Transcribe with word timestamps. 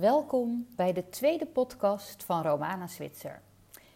Welkom 0.00 0.66
bij 0.76 0.92
de 0.92 1.08
tweede 1.08 1.46
podcast 1.46 2.24
van 2.24 2.42
Romana 2.42 2.86
Zwitser. 2.86 3.42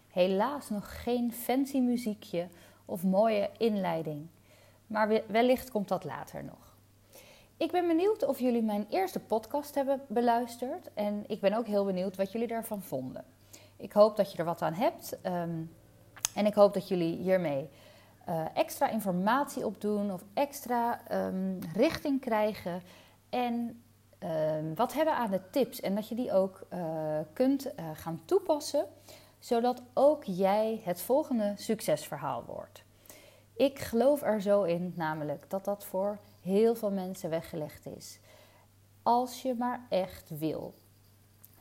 Helaas 0.09 0.71
nog 0.71 1.03
geen 1.03 1.33
fancy 1.33 1.79
muziekje 1.79 2.49
of 2.85 3.05
mooie 3.05 3.51
inleiding, 3.57 4.27
maar 4.87 5.23
wellicht 5.27 5.71
komt 5.71 5.89
dat 5.89 6.05
later 6.05 6.45
nog. 6.45 6.77
Ik 7.57 7.71
ben 7.71 7.87
benieuwd 7.87 8.27
of 8.27 8.41
jullie 8.41 8.63
mijn 8.63 8.87
eerste 8.91 9.21
podcast 9.21 9.75
hebben 9.75 10.01
beluisterd 10.09 10.95
en 10.95 11.25
ik 11.27 11.41
ben 11.41 11.53
ook 11.53 11.67
heel 11.67 11.85
benieuwd 11.85 12.17
wat 12.17 12.33
jullie 12.33 12.49
daarvan 12.49 12.83
vonden. 12.83 13.25
Ik 13.77 13.93
hoop 13.93 14.17
dat 14.17 14.33
je 14.33 14.39
er 14.39 14.45
wat 14.45 14.63
aan 14.63 14.75
hebt 14.75 15.21
ehm, 15.21 15.63
en 16.35 16.47
ik 16.47 16.55
hoop 16.55 16.75
dat 16.75 16.89
jullie 16.89 17.17
hiermee 17.17 17.69
uh, 18.29 18.45
extra 18.55 18.89
informatie 18.89 19.67
opdoen 19.67 20.13
of 20.13 20.25
extra 20.35 21.01
um, 21.27 21.59
richting 21.75 22.21
krijgen 22.21 22.83
en 23.29 23.83
Ehm, 24.19 24.75
wat 24.75 24.93
hebben 24.93 25.15
aan 25.15 25.31
de 25.31 25.51
tips 25.51 25.81
en 25.81 25.95
dat 25.95 26.09
je 26.09 26.15
die 26.15 26.33
ook 26.33 26.67
uh, 26.73 27.19
kunt 27.33 27.67
uh, 27.67 27.91
gaan 27.95 28.21
toepassen, 28.25 28.87
zodat 29.39 29.83
ook 29.95 30.25
jij 30.25 30.81
het 30.85 31.01
volgende 31.01 31.53
succesverhaal 31.57 32.45
wordt. 32.47 32.83
Ik 33.57 33.79
geloof 33.79 34.23
er 34.23 34.41
zo 34.41 34.63
in, 34.63 34.93
namelijk 34.97 35.51
dat 35.51 35.65
dat 35.65 35.85
voor 35.85 36.19
heel 36.43 36.75
veel 36.75 36.91
mensen 36.91 37.31
weggelegd 37.31 37.87
is. 37.87 38.19
Als 39.03 39.43
je 39.43 39.55
maar 39.55 39.87
echt 39.89 40.39
wil. 40.39 40.75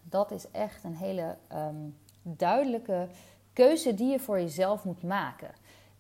Dat 0.04 0.32
is 0.32 0.52
echt 0.52 0.84
een 0.84 0.96
hele 0.96 1.38
um, 1.54 1.98
duidelijke 2.22 3.08
keuze 3.54 3.94
die 3.94 4.12
je 4.12 4.20
voor 4.20 4.40
jezelf 4.40 4.84
moet 4.84 5.04
maken. 5.04 5.52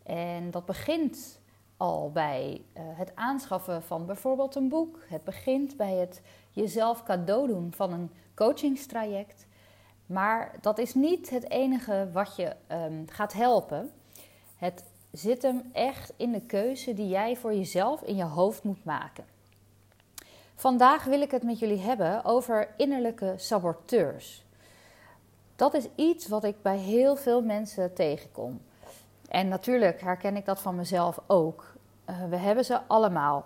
En 0.04 0.52
dat 0.52 0.66
begint 0.66 1.40
al 1.78 2.12
bij 2.12 2.62
uh, 2.74 2.82
het 2.86 3.12
aanschaffen 3.16 3.84
van 3.84 4.06
bijvoorbeeld 4.06 4.56
een 4.56 4.70
boek. 4.70 5.00
Het 5.08 5.24
begint 5.24 5.78
bij 5.78 5.94
het 5.94 6.22
jezelf 6.58 7.04
cadeau 7.04 7.48
doen 7.48 7.74
van 7.76 7.94
een 7.94 8.12
coachingstraject. 8.36 9.46
Maar 10.06 10.56
dat 10.62 10.78
is 10.78 10.94
niet 10.94 11.30
het 11.30 11.50
enige 11.50 12.10
wat 12.14 12.36
je 12.36 12.56
um, 12.72 13.06
gaat 13.10 13.34
helpen. 13.34 13.92
Het 14.56 14.84
zit 15.12 15.42
hem 15.42 15.70
echt 15.74 16.14
in 16.16 16.32
de 16.32 16.42
keuze 16.42 16.94
die 16.94 17.08
jij 17.08 17.36
voor 17.36 17.54
jezelf 17.54 18.02
in 18.02 18.16
je 18.16 18.24
hoofd 18.24 18.64
moet 18.64 18.86
maken. 18.86 19.26
Vandaag 20.56 21.04
wil 21.04 21.22
ik 21.22 21.32
het 21.32 21.44
met 21.44 21.60
jullie 21.60 21.80
hebben 21.80 22.26
over 22.26 22.74
innerlijke 22.78 23.34
saboteurs. 23.38 24.46
Dat 25.56 25.74
is 25.74 25.88
iets 25.96 26.28
wat 26.28 26.44
ik 26.44 26.62
bij 26.62 26.78
heel 26.78 27.16
veel 27.16 27.42
mensen 27.42 27.94
tegenkom. 27.94 28.62
En 29.30 29.48
natuurlijk 29.48 30.02
herken 30.02 30.36
ik 30.36 30.46
dat 30.46 30.60
van 30.60 30.76
mezelf 30.76 31.20
ook. 31.28 31.74
Uh, 32.10 32.24
we 32.30 32.36
hebben 32.36 32.66
ze 32.66 32.82
allemaal. 32.88 33.46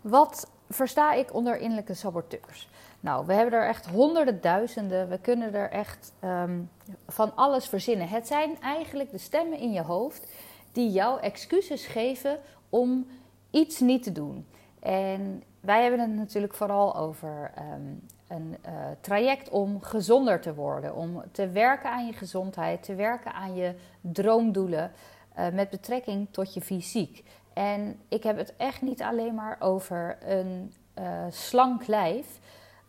Wat 0.00 0.50
versta 0.70 1.12
ik 1.12 1.34
onder 1.34 1.58
innerlijke 1.58 1.94
saboteurs? 1.94 2.68
Nou, 3.00 3.26
we 3.26 3.32
hebben 3.32 3.58
er 3.58 3.68
echt 3.68 3.86
honderden 3.86 4.40
duizenden. 4.40 5.08
We 5.08 5.18
kunnen 5.18 5.54
er 5.54 5.70
echt 5.70 6.12
um, 6.24 6.70
van 7.06 7.36
alles 7.36 7.66
verzinnen. 7.68 8.08
Het 8.08 8.26
zijn 8.26 8.60
eigenlijk 8.60 9.10
de 9.10 9.18
stemmen 9.18 9.58
in 9.58 9.72
je 9.72 9.82
hoofd 9.82 10.26
die 10.72 10.90
jou 10.90 11.20
excuses 11.20 11.86
geven 11.86 12.38
om 12.68 13.06
iets 13.50 13.80
niet 13.80 14.02
te 14.02 14.12
doen. 14.12 14.46
En 14.80 15.42
wij 15.60 15.82
hebben 15.82 16.00
het 16.00 16.14
natuurlijk 16.14 16.54
vooral 16.54 16.96
over 16.96 17.50
um, 17.58 18.00
een 18.28 18.56
uh, 18.66 18.72
traject 19.00 19.48
om 19.48 19.82
gezonder 19.82 20.40
te 20.40 20.54
worden, 20.54 20.94
om 20.94 21.22
te 21.32 21.48
werken 21.48 21.90
aan 21.90 22.06
je 22.06 22.12
gezondheid, 22.12 22.82
te 22.82 22.94
werken 22.94 23.32
aan 23.32 23.54
je 23.54 23.74
droomdoelen 24.00 24.92
uh, 25.38 25.48
met 25.48 25.70
betrekking 25.70 26.28
tot 26.30 26.54
je 26.54 26.60
fysiek. 26.60 27.24
En 27.60 28.00
ik 28.08 28.22
heb 28.22 28.36
het 28.36 28.56
echt 28.56 28.82
niet 28.82 29.02
alleen 29.02 29.34
maar 29.34 29.56
over 29.58 30.18
een 30.20 30.72
uh, 30.98 31.24
slank 31.30 31.86
lijf. 31.86 32.26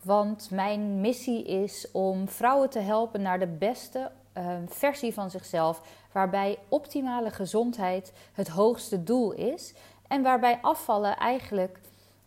Want 0.04 0.50
mijn 0.52 1.02
missie 1.02 1.44
is 1.44 1.92
om 1.92 2.28
vrouwen 2.30 2.70
te 2.70 2.80
helpen 2.80 3.22
naar 3.22 3.40
de 3.40 3.48
beste 3.48 4.12
uh, 4.38 4.56
versie 4.68 5.14
van 5.14 5.30
zichzelf. 5.30 5.82
Waarbij 6.12 6.58
optimale 6.70 7.30
gezondheid 7.30 8.14
het 8.34 8.48
hoogste 8.48 9.04
doel 9.04 9.32
is. 9.32 9.74
En 10.08 10.22
waarbij 10.22 10.60
afvallen 10.62 11.18
eigenlijk 11.18 11.80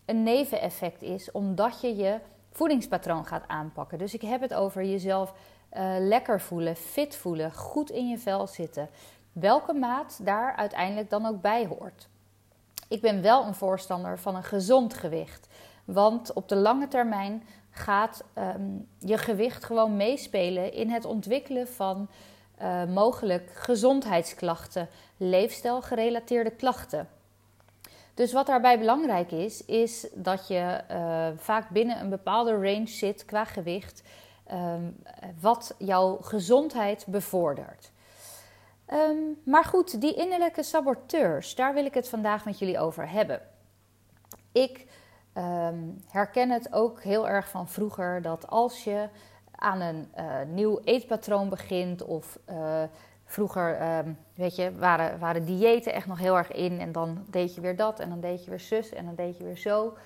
een 0.04 0.22
neveneffect 0.22 1.02
is, 1.02 1.30
omdat 1.32 1.80
je 1.80 1.96
je 1.96 2.18
voedingspatroon 2.52 3.26
gaat 3.26 3.48
aanpakken. 3.48 3.98
Dus 3.98 4.14
ik 4.14 4.22
heb 4.22 4.40
het 4.40 4.54
over 4.54 4.84
jezelf 4.84 5.32
uh, 5.72 5.94
lekker 5.98 6.40
voelen, 6.40 6.76
fit 6.76 7.16
voelen, 7.16 7.52
goed 7.52 7.90
in 7.90 8.08
je 8.08 8.18
vel 8.18 8.46
zitten. 8.46 8.88
Welke 9.32 9.72
maat 9.72 10.18
daar 10.22 10.56
uiteindelijk 10.56 11.10
dan 11.10 11.26
ook 11.26 11.40
bij 11.40 11.66
hoort. 11.66 12.08
Ik 12.94 13.00
ben 13.00 13.22
wel 13.22 13.44
een 13.44 13.54
voorstander 13.54 14.18
van 14.18 14.34
een 14.34 14.44
gezond 14.44 14.94
gewicht. 14.94 15.48
Want 15.84 16.32
op 16.32 16.48
de 16.48 16.56
lange 16.56 16.88
termijn 16.88 17.42
gaat 17.70 18.24
um, 18.38 18.88
je 18.98 19.18
gewicht 19.18 19.64
gewoon 19.64 19.96
meespelen 19.96 20.72
in 20.72 20.90
het 20.90 21.04
ontwikkelen 21.04 21.68
van 21.68 22.08
uh, 22.62 22.84
mogelijk 22.84 23.50
gezondheidsklachten, 23.54 24.88
leefstijlgerelateerde 25.16 26.50
klachten. 26.50 27.08
Dus 28.14 28.32
wat 28.32 28.46
daarbij 28.46 28.78
belangrijk 28.78 29.30
is, 29.30 29.64
is 29.64 30.06
dat 30.14 30.48
je 30.48 30.80
uh, 30.90 31.26
vaak 31.36 31.70
binnen 31.70 32.00
een 32.00 32.10
bepaalde 32.10 32.52
range 32.52 32.86
zit 32.86 33.24
qua 33.24 33.44
gewicht, 33.44 34.02
um, 34.52 34.96
wat 35.40 35.74
jouw 35.78 36.18
gezondheid 36.20 37.04
bevordert. 37.08 37.92
Um, 38.92 39.40
maar 39.44 39.64
goed, 39.64 40.00
die 40.00 40.14
innerlijke 40.14 40.62
saboteurs, 40.62 41.54
daar 41.54 41.74
wil 41.74 41.84
ik 41.84 41.94
het 41.94 42.08
vandaag 42.08 42.44
met 42.44 42.58
jullie 42.58 42.78
over 42.78 43.10
hebben. 43.10 43.40
Ik 44.52 44.86
um, 45.34 46.02
herken 46.10 46.50
het 46.50 46.72
ook 46.72 47.02
heel 47.02 47.28
erg 47.28 47.48
van 47.48 47.68
vroeger 47.68 48.22
dat 48.22 48.48
als 48.48 48.84
je 48.84 49.08
aan 49.50 49.80
een 49.80 50.12
uh, 50.18 50.24
nieuw 50.46 50.80
eetpatroon 50.84 51.48
begint 51.48 52.04
of 52.04 52.38
uh, 52.50 52.82
vroeger, 53.24 53.98
um, 53.98 54.18
weet 54.34 54.56
je, 54.56 54.76
waren, 54.76 55.18
waren 55.18 55.44
diëten 55.44 55.92
echt 55.92 56.06
nog 56.06 56.18
heel 56.18 56.36
erg 56.36 56.52
in 56.52 56.80
en 56.80 56.92
dan 56.92 57.24
deed 57.30 57.54
je 57.54 57.60
weer 57.60 57.76
dat 57.76 58.00
en 58.00 58.08
dan 58.08 58.20
deed 58.20 58.44
je 58.44 58.50
weer 58.50 58.60
zus 58.60 58.92
en 58.92 59.04
dan 59.04 59.14
deed 59.14 59.38
je 59.38 59.44
weer 59.44 59.58
zo. 59.58 59.96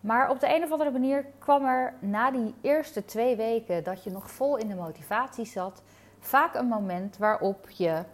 Maar 0.00 0.30
op 0.30 0.40
de 0.40 0.54
een 0.54 0.62
of 0.62 0.72
andere 0.72 0.90
manier 0.90 1.26
kwam 1.38 1.64
er 1.64 1.94
na 1.98 2.30
die 2.30 2.54
eerste 2.60 3.04
twee 3.04 3.36
weken 3.36 3.84
dat 3.84 4.04
je 4.04 4.10
nog 4.10 4.30
vol 4.30 4.56
in 4.56 4.68
de 4.68 4.74
motivatie 4.74 5.44
zat, 5.44 5.82
vaak 6.20 6.54
een 6.54 6.66
moment 6.66 7.16
waarop 7.16 7.70
je 7.70 8.04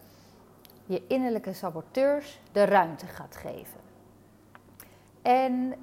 je 0.86 1.06
innerlijke 1.06 1.52
saboteurs 1.52 2.40
de 2.52 2.64
ruimte 2.64 3.06
gaat 3.06 3.36
geven. 3.36 3.80
En 5.22 5.74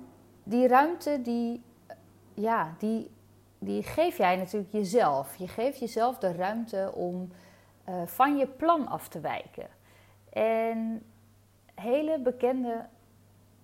die 0.43 0.67
ruimte, 0.67 1.21
die, 1.21 1.63
ja, 2.33 2.75
die, 2.77 3.11
die 3.59 3.83
geef 3.83 4.17
jij 4.17 4.35
natuurlijk 4.35 4.71
jezelf. 4.71 5.35
Je 5.35 5.47
geeft 5.47 5.79
jezelf 5.79 6.17
de 6.17 6.31
ruimte 6.31 6.91
om 6.93 7.31
uh, 7.89 7.95
van 8.05 8.37
je 8.37 8.47
plan 8.47 8.87
af 8.87 9.07
te 9.07 9.19
wijken. 9.19 9.67
En 10.29 11.03
hele 11.75 12.19
bekende 12.19 12.85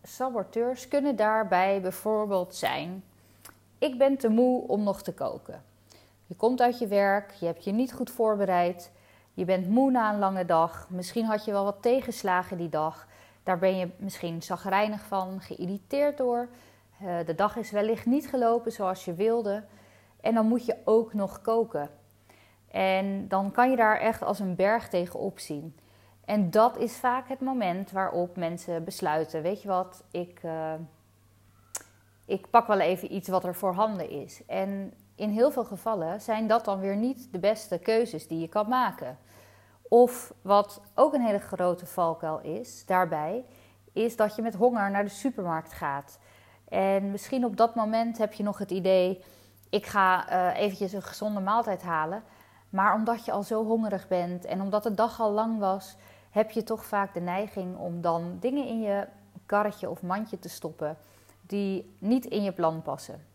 saboteurs 0.03 0.87
kunnen 0.87 1.15
daarbij 1.15 1.81
bijvoorbeeld 1.81 2.55
zijn: 2.55 3.03
ik 3.77 3.97
ben 3.97 4.17
te 4.17 4.29
moe 4.29 4.67
om 4.67 4.83
nog 4.83 5.01
te 5.01 5.13
koken. 5.13 5.63
Je 6.29 6.35
komt 6.35 6.61
uit 6.61 6.79
je 6.79 6.87
werk, 6.87 7.31
je 7.31 7.45
hebt 7.45 7.63
je 7.63 7.71
niet 7.71 7.93
goed 7.93 8.09
voorbereid, 8.09 8.91
je 9.33 9.45
bent 9.45 9.69
moe 9.69 9.91
na 9.91 10.13
een 10.13 10.19
lange 10.19 10.45
dag, 10.45 10.87
misschien 10.89 11.25
had 11.25 11.45
je 11.45 11.51
wel 11.51 11.63
wat 11.63 11.81
tegenslagen 11.81 12.57
die 12.57 12.69
dag. 12.69 13.07
Daar 13.43 13.59
ben 13.59 13.77
je 13.77 13.89
misschien 13.97 14.41
zagrijnig 14.41 15.01
van, 15.01 15.41
geïrriteerd 15.41 16.17
door. 16.17 16.49
Uh, 17.03 17.17
de 17.25 17.35
dag 17.35 17.55
is 17.55 17.71
wellicht 17.71 18.05
niet 18.05 18.27
gelopen 18.27 18.71
zoals 18.71 19.05
je 19.05 19.13
wilde. 19.13 19.63
En 20.21 20.33
dan 20.33 20.45
moet 20.45 20.65
je 20.65 20.75
ook 20.85 21.13
nog 21.13 21.41
koken. 21.41 21.89
En 22.71 23.27
dan 23.27 23.51
kan 23.51 23.69
je 23.69 23.75
daar 23.75 23.99
echt 23.99 24.23
als 24.23 24.39
een 24.39 24.55
berg 24.55 24.89
tegenop 24.89 25.39
zien. 25.39 25.77
En 26.25 26.51
dat 26.51 26.77
is 26.77 26.97
vaak 26.97 27.27
het 27.27 27.39
moment 27.39 27.91
waarop 27.91 28.35
mensen 28.35 28.83
besluiten: 28.83 29.41
weet 29.41 29.61
je 29.61 29.67
wat, 29.67 30.03
ik, 30.11 30.43
uh, 30.43 30.73
ik 32.25 32.49
pak 32.49 32.67
wel 32.67 32.79
even 32.79 33.13
iets 33.13 33.27
wat 33.27 33.43
er 33.43 33.55
voorhanden 33.55 34.09
is. 34.09 34.45
En 34.45 34.93
in 35.19 35.29
heel 35.29 35.51
veel 35.51 35.65
gevallen 35.65 36.21
zijn 36.21 36.47
dat 36.47 36.65
dan 36.65 36.79
weer 36.79 36.95
niet 36.95 37.31
de 37.31 37.39
beste 37.39 37.77
keuzes 37.77 38.27
die 38.27 38.39
je 38.39 38.47
kan 38.47 38.69
maken. 38.69 39.17
Of 39.81 40.33
wat 40.41 40.81
ook 40.95 41.13
een 41.13 41.25
hele 41.25 41.39
grote 41.39 41.85
valkuil 41.85 42.39
is 42.39 42.85
daarbij, 42.85 43.45
is 43.93 44.15
dat 44.15 44.35
je 44.35 44.41
met 44.41 44.55
honger 44.55 44.91
naar 44.91 45.03
de 45.03 45.09
supermarkt 45.09 45.73
gaat. 45.73 46.19
En 46.67 47.11
misschien 47.11 47.45
op 47.45 47.57
dat 47.57 47.75
moment 47.75 48.17
heb 48.17 48.33
je 48.33 48.43
nog 48.43 48.57
het 48.57 48.71
idee: 48.71 49.23
ik 49.69 49.85
ga 49.85 50.31
uh, 50.31 50.59
eventjes 50.59 50.93
een 50.93 51.01
gezonde 51.01 51.39
maaltijd 51.39 51.81
halen. 51.81 52.23
Maar 52.69 52.93
omdat 52.93 53.25
je 53.25 53.31
al 53.31 53.43
zo 53.43 53.65
hongerig 53.65 54.07
bent 54.07 54.45
en 54.45 54.61
omdat 54.61 54.83
de 54.83 54.93
dag 54.93 55.19
al 55.19 55.31
lang 55.31 55.59
was, 55.59 55.95
heb 56.29 56.51
je 56.51 56.63
toch 56.63 56.85
vaak 56.85 57.13
de 57.13 57.19
neiging 57.19 57.77
om 57.77 58.01
dan 58.01 58.37
dingen 58.39 58.67
in 58.67 58.81
je 58.81 59.07
karretje 59.45 59.89
of 59.89 60.01
mandje 60.01 60.39
te 60.39 60.49
stoppen 60.49 60.97
die 61.41 61.95
niet 61.99 62.25
in 62.25 62.43
je 62.43 62.51
plan 62.51 62.81
passen. 62.81 63.28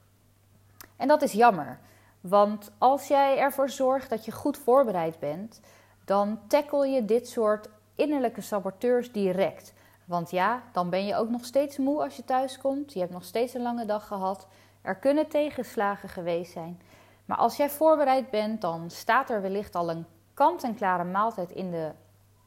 En 1.04 1.10
dat 1.10 1.22
is 1.22 1.32
jammer, 1.32 1.78
want 2.20 2.70
als 2.78 3.08
jij 3.08 3.38
ervoor 3.38 3.68
zorgt 3.68 4.10
dat 4.10 4.24
je 4.24 4.32
goed 4.32 4.58
voorbereid 4.58 5.18
bent, 5.18 5.60
dan 6.04 6.40
tackle 6.46 6.88
je 6.88 7.04
dit 7.04 7.28
soort 7.28 7.68
innerlijke 7.94 8.40
saboteurs 8.40 9.12
direct. 9.12 9.72
Want 10.04 10.30
ja, 10.30 10.62
dan 10.72 10.90
ben 10.90 11.06
je 11.06 11.16
ook 11.16 11.28
nog 11.28 11.44
steeds 11.44 11.76
moe 11.76 12.02
als 12.02 12.16
je 12.16 12.24
thuis 12.24 12.58
komt. 12.58 12.92
Je 12.92 13.00
hebt 13.00 13.12
nog 13.12 13.24
steeds 13.24 13.54
een 13.54 13.62
lange 13.62 13.84
dag 13.84 14.06
gehad. 14.06 14.46
Er 14.82 14.96
kunnen 14.96 15.28
tegenslagen 15.28 16.08
geweest 16.08 16.52
zijn. 16.52 16.80
Maar 17.24 17.36
als 17.36 17.56
jij 17.56 17.70
voorbereid 17.70 18.30
bent, 18.30 18.60
dan 18.60 18.90
staat 18.90 19.30
er 19.30 19.42
wellicht 19.42 19.74
al 19.74 19.90
een 19.90 20.06
kant-en-klare 20.34 21.04
maaltijd 21.04 21.50
in 21.50 21.70
de 21.70 21.90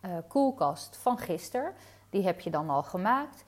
uh, 0.06 0.12
koelkast 0.28 0.98
van 1.02 1.18
gisteren. 1.18 1.74
Die 2.10 2.24
heb 2.24 2.40
je 2.40 2.50
dan 2.50 2.70
al 2.70 2.84
gemaakt. 2.84 3.44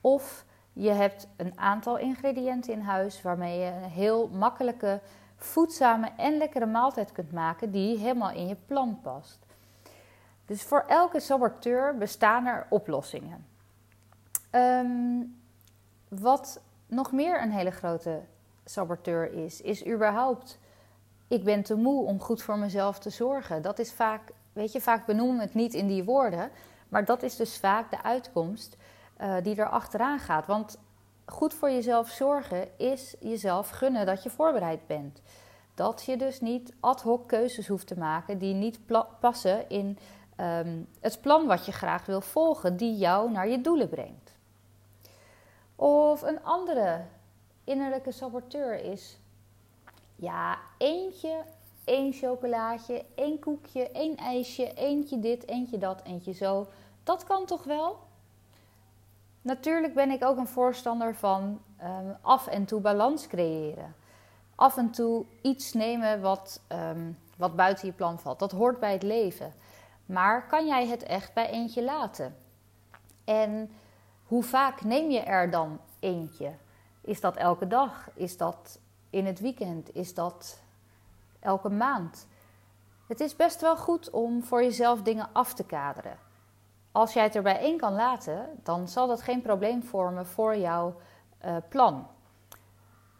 Of 0.00 0.44
je 0.72 0.90
hebt 0.90 1.28
een 1.36 1.58
aantal 1.58 1.98
ingrediënten 1.98 2.72
in 2.72 2.80
huis 2.80 3.22
waarmee 3.22 3.58
je 3.58 3.66
een 3.66 3.90
heel 3.90 4.28
makkelijke, 4.28 5.00
voedzame 5.36 6.10
en 6.16 6.36
lekkere 6.36 6.66
maaltijd 6.66 7.12
kunt 7.12 7.32
maken 7.32 7.70
die 7.70 7.98
helemaal 7.98 8.30
in 8.30 8.48
je 8.48 8.56
plan 8.66 8.98
past. 9.02 9.38
Dus 10.46 10.62
voor 10.62 10.84
elke 10.86 11.20
saboteur 11.20 11.96
bestaan 11.96 12.46
er 12.46 12.66
oplossingen. 12.68 13.46
Ehm, 14.50 15.22
wat 16.08 16.60
nog 16.86 17.12
meer 17.12 17.42
een 17.42 17.50
hele 17.50 17.70
grote 17.70 18.20
saboteur 18.64 19.32
is, 19.32 19.60
is 19.60 19.86
überhaupt: 19.86 20.58
ik 21.28 21.44
ben 21.44 21.62
te 21.62 21.74
moe 21.74 22.04
om 22.04 22.20
goed 22.20 22.42
voor 22.42 22.58
mezelf 22.58 22.98
te 22.98 23.10
zorgen. 23.10 23.62
Dat 23.62 23.78
is 23.78 23.92
vaak, 23.92 24.32
weet 24.52 24.72
je, 24.72 24.80
vaak 24.80 25.06
benoemen 25.06 25.36
we 25.36 25.42
het 25.42 25.54
niet 25.54 25.74
in 25.74 25.86
die 25.86 26.04
woorden, 26.04 26.50
maar 26.88 27.04
dat 27.04 27.22
is 27.22 27.36
dus 27.36 27.58
vaak 27.58 27.90
de 27.90 28.02
uitkomst 28.02 28.76
uh, 29.20 29.34
die 29.42 29.56
er 29.56 29.68
achteraan 29.68 30.18
gaat. 30.18 30.46
Want 30.46 30.78
goed 31.26 31.54
voor 31.54 31.70
jezelf 31.70 32.08
zorgen 32.08 32.78
is 32.78 33.14
jezelf 33.20 33.70
gunnen 33.70 34.06
dat 34.06 34.22
je 34.22 34.30
voorbereid 34.30 34.86
bent. 34.86 35.22
Dat 35.74 36.04
je 36.04 36.16
dus 36.16 36.40
niet 36.40 36.74
ad 36.80 37.02
hoc 37.02 37.28
keuzes 37.28 37.68
hoeft 37.68 37.86
te 37.86 37.98
maken 37.98 38.38
die 38.38 38.54
niet 38.54 38.78
passen 39.20 39.68
in 39.68 39.98
Ehm, 40.36 40.82
het 41.00 41.20
plan 41.20 41.46
wat 41.46 41.66
je 41.66 41.72
graag 41.72 42.06
wil 42.06 42.20
volgen, 42.20 42.76
die 42.76 42.96
jou 42.96 43.30
naar 43.30 43.48
je 43.48 43.60
doelen 43.60 43.88
brengt. 43.88 44.36
Of 45.76 46.22
een 46.22 46.44
andere 46.44 47.04
innerlijke 47.64 48.12
saboteur 48.12 48.84
is, 48.84 49.18
ja, 50.16 50.58
eentje, 50.78 51.44
één 51.84 52.12
chocolaatje, 52.12 53.04
één 53.14 53.38
koekje, 53.38 53.90
één 53.90 54.16
ijsje, 54.16 54.74
eentje 54.74 55.18
dit, 55.18 55.48
eentje 55.48 55.78
dat, 55.78 56.02
eentje 56.04 56.32
zo. 56.32 56.66
Dat 57.02 57.24
kan 57.24 57.46
toch 57.46 57.64
wel? 57.64 57.98
Natuurlijk 59.42 59.94
ben 59.94 60.10
ik 60.10 60.24
ook 60.24 60.36
een 60.36 60.46
voorstander 60.46 61.14
van 61.14 61.60
ehm, 61.76 62.12
af 62.20 62.46
en 62.46 62.64
toe 62.64 62.80
balans 62.80 63.26
creëren. 63.26 63.94
Af 64.54 64.76
en 64.76 64.90
toe 64.90 65.24
iets 65.40 65.72
nemen 65.72 66.20
wat, 66.20 66.60
ehm, 66.66 67.12
wat 67.36 67.56
buiten 67.56 67.86
je 67.86 67.92
plan 67.92 68.18
valt. 68.18 68.38
Dat 68.38 68.52
hoort 68.52 68.80
bij 68.80 68.92
het 68.92 69.02
leven. 69.02 69.52
Maar 70.06 70.46
kan 70.46 70.66
jij 70.66 70.86
het 70.86 71.02
echt 71.02 71.34
bij 71.34 71.50
eentje 71.50 71.84
laten? 71.84 72.36
En 73.24 73.70
hoe 74.26 74.42
vaak 74.42 74.84
neem 74.84 75.10
je 75.10 75.20
er 75.20 75.50
dan 75.50 75.80
eentje? 75.98 76.52
Is 77.00 77.20
dat 77.20 77.36
elke 77.36 77.66
dag? 77.66 78.10
Is 78.14 78.36
dat 78.36 78.78
in 79.10 79.26
het 79.26 79.40
weekend? 79.40 79.94
Is 79.94 80.14
dat 80.14 80.60
elke 81.40 81.68
maand? 81.68 82.26
Het 83.06 83.20
is 83.20 83.36
best 83.36 83.60
wel 83.60 83.76
goed 83.76 84.10
om 84.10 84.42
voor 84.42 84.62
jezelf 84.62 85.02
dingen 85.02 85.28
af 85.32 85.54
te 85.54 85.64
kaderen. 85.64 86.18
Als 86.92 87.12
jij 87.12 87.22
het 87.22 87.34
er 87.34 87.42
bij 87.42 87.58
één 87.58 87.76
kan 87.76 87.94
laten, 87.94 88.48
dan 88.62 88.88
zal 88.88 89.06
dat 89.06 89.22
geen 89.22 89.42
probleem 89.42 89.82
vormen 89.82 90.26
voor 90.26 90.56
jouw 90.56 90.94
uh, 91.44 91.56
plan. 91.68 92.06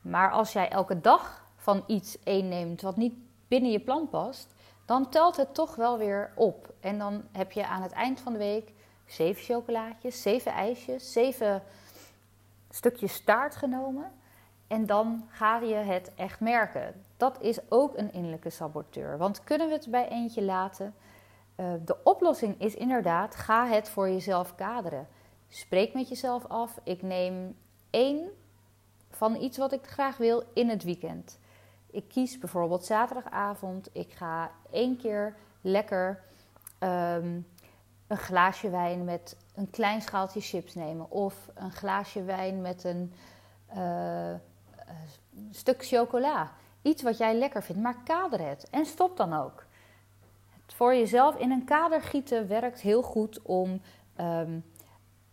Maar 0.00 0.30
als 0.30 0.52
jij 0.52 0.68
elke 0.68 1.00
dag 1.00 1.44
van 1.56 1.84
iets 1.86 2.18
één 2.22 2.48
neemt 2.48 2.80
wat 2.82 2.96
niet 2.96 3.14
binnen 3.48 3.70
je 3.70 3.80
plan 3.80 4.08
past, 4.08 4.54
dan 4.84 5.08
telt 5.08 5.36
het 5.36 5.54
toch 5.54 5.74
wel 5.74 5.98
weer 5.98 6.32
op. 6.34 6.72
En 6.80 6.98
dan 6.98 7.22
heb 7.32 7.52
je 7.52 7.66
aan 7.66 7.82
het 7.82 7.92
eind 7.92 8.20
van 8.20 8.32
de 8.32 8.38
week 8.38 8.72
zeven 9.06 9.42
chocolaatjes, 9.42 10.22
zeven 10.22 10.52
ijsjes, 10.52 11.12
zeven 11.12 11.62
stukjes 12.70 13.12
staart 13.12 13.56
genomen. 13.56 14.12
En 14.66 14.86
dan 14.86 15.26
ga 15.28 15.58
je 15.58 15.74
het 15.74 16.12
echt 16.14 16.40
merken. 16.40 17.04
Dat 17.16 17.40
is 17.40 17.58
ook 17.68 17.96
een 17.96 18.12
innerlijke 18.12 18.50
saboteur. 18.50 19.18
Want 19.18 19.44
kunnen 19.44 19.68
we 19.68 19.74
het 19.74 19.90
bij 19.90 20.08
eentje 20.08 20.42
laten? 20.42 20.94
Uh, 21.56 21.72
de 21.84 21.96
oplossing 22.04 22.60
is 22.60 22.74
inderdaad: 22.74 23.34
ga 23.36 23.66
het 23.66 23.88
voor 23.88 24.08
jezelf 24.08 24.54
kaderen. 24.54 25.08
Spreek 25.48 25.94
met 25.94 26.08
jezelf 26.08 26.46
af. 26.46 26.80
Ik 26.82 27.02
neem 27.02 27.56
één 27.90 28.30
van 29.10 29.36
iets 29.36 29.58
wat 29.58 29.72
ik 29.72 29.86
graag 29.86 30.16
wil 30.16 30.42
in 30.54 30.68
het 30.68 30.82
weekend. 30.82 31.38
Ik 31.90 32.08
kies 32.08 32.38
bijvoorbeeld 32.38 32.84
zaterdagavond. 32.84 33.88
Ik 33.92 34.12
ga 34.12 34.50
één 34.70 34.96
keer 34.96 35.36
lekker 35.60 36.22
ehm, 36.78 37.40
een 38.06 38.16
glaasje 38.16 38.70
wijn 38.70 39.04
met 39.04 39.36
een 39.54 39.70
klein 39.70 40.02
schaaltje 40.02 40.40
chips 40.40 40.74
nemen. 40.74 41.10
Of 41.10 41.50
een 41.54 41.72
glaasje 41.72 42.22
wijn 42.22 42.60
met 42.60 42.84
een 42.84 43.12
uh, 43.76 44.34
stuk 45.50 45.86
chocola. 45.86 46.52
Iets 46.82 47.02
wat 47.02 47.18
jij 47.18 47.34
lekker 47.34 47.62
vindt, 47.62 47.82
maar 47.82 48.02
kader 48.04 48.48
het. 48.48 48.70
En 48.70 48.86
stop 48.86 49.16
dan 49.16 49.32
ook. 49.32 49.64
Voor 50.74 50.94
jezelf 50.94 51.36
in 51.36 51.50
een 51.50 51.64
kader 51.64 52.02
gieten 52.02 52.48
werkt 52.48 52.80
heel 52.80 53.02
goed 53.02 53.42
om 53.42 53.80
ehm, 54.16 54.58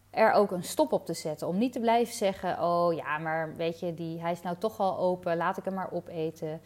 er 0.10 0.32
ook 0.32 0.52
een 0.52 0.64
stop 0.64 0.92
op 0.94 1.06
te 1.06 1.14
zetten. 1.14 1.48
Om 1.48 1.58
niet 1.58 1.74
te 1.74 1.80
blijven 1.80 2.14
zeggen: 2.14 2.64
Oh 2.64 2.94
ja, 2.94 3.18
maar 3.18 3.56
weet 3.56 3.80
je, 3.80 3.94
die, 3.94 4.22
hij 4.22 4.32
is 4.32 4.42
nou 4.42 4.58
toch 4.58 4.80
al 4.80 4.98
open, 4.98 5.38
laat 5.38 5.58
ik 5.58 5.66
hem 5.66 5.74
maar 5.74 5.92
opeten. 5.92 6.62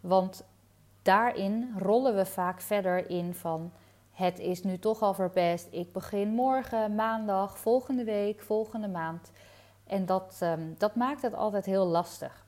Want 0.00 0.44
daarin 1.02 1.74
rollen 1.78 2.16
we 2.16 2.26
vaak 2.26 2.60
verder 2.60 3.10
in 3.10 3.34
van: 3.34 3.72
Het 4.12 4.38
is 4.38 4.62
nu 4.62 4.78
toch 4.78 5.02
al 5.02 5.14
verpest. 5.14 5.68
Ik 5.70 5.92
begin 5.92 6.28
morgen, 6.28 6.94
maandag, 6.94 7.58
volgende 7.58 8.04
week, 8.04 8.42
volgende 8.42 8.88
maand. 8.88 9.30
En 9.86 10.06
dat, 10.06 10.38
ehm, 10.40 10.62
dat 10.78 10.94
maakt 10.94 11.22
het 11.22 11.34
altijd 11.34 11.64
heel 11.64 11.86
lastig. 11.86 12.46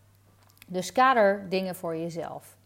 Dus 0.67 0.93
kader 0.93 1.49
dingen 1.49 1.75
voor 1.75 1.97
jezelf. 1.97 2.59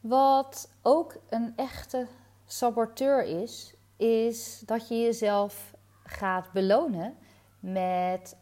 Wat 0.00 0.70
ook 0.82 1.16
een 1.28 1.52
echte 1.56 2.06
saboteur 2.46 3.24
is, 3.24 3.74
is 3.96 4.62
dat 4.66 4.88
je 4.88 5.00
jezelf 5.00 5.74
gaat 6.02 6.52
belonen 6.52 7.16
met 7.60 8.36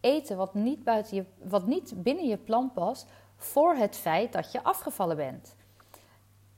eten 0.00 0.36
wat 0.36 0.54
niet, 0.54 0.84
buiten 0.84 1.16
je, 1.16 1.24
wat 1.42 1.66
niet 1.66 2.02
binnen 2.02 2.26
je 2.26 2.36
plan 2.36 2.72
past 2.72 3.06
voor 3.36 3.74
het 3.74 3.96
feit 3.96 4.32
dat 4.32 4.52
je 4.52 4.62
afgevallen 4.62 5.16
bent. 5.16 5.54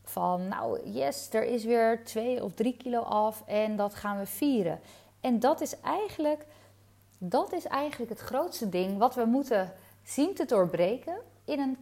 Van 0.03 0.49
nou, 0.49 0.91
yes, 0.91 1.29
er 1.33 1.45
is 1.45 1.65
weer 1.65 2.05
twee 2.05 2.45
of 2.45 2.55
drie 2.55 2.77
kilo 2.77 3.01
af 3.01 3.43
en 3.47 3.77
dat 3.77 3.95
gaan 3.95 4.19
we 4.19 4.27
vieren. 4.27 4.81
En 5.21 5.41
dat 5.41 5.61
is 5.61 5.81
eigenlijk, 5.81 6.47
dat 7.19 7.53
is 7.53 7.65
eigenlijk 7.65 8.11
het 8.11 8.21
grootste 8.21 8.69
ding 8.69 8.99
wat 8.99 9.15
we 9.15 9.25
moeten 9.25 9.73
zien 10.03 10.35
te 10.35 10.45
doorbreken 10.45 11.17
in 11.45 11.61
een 11.61 11.81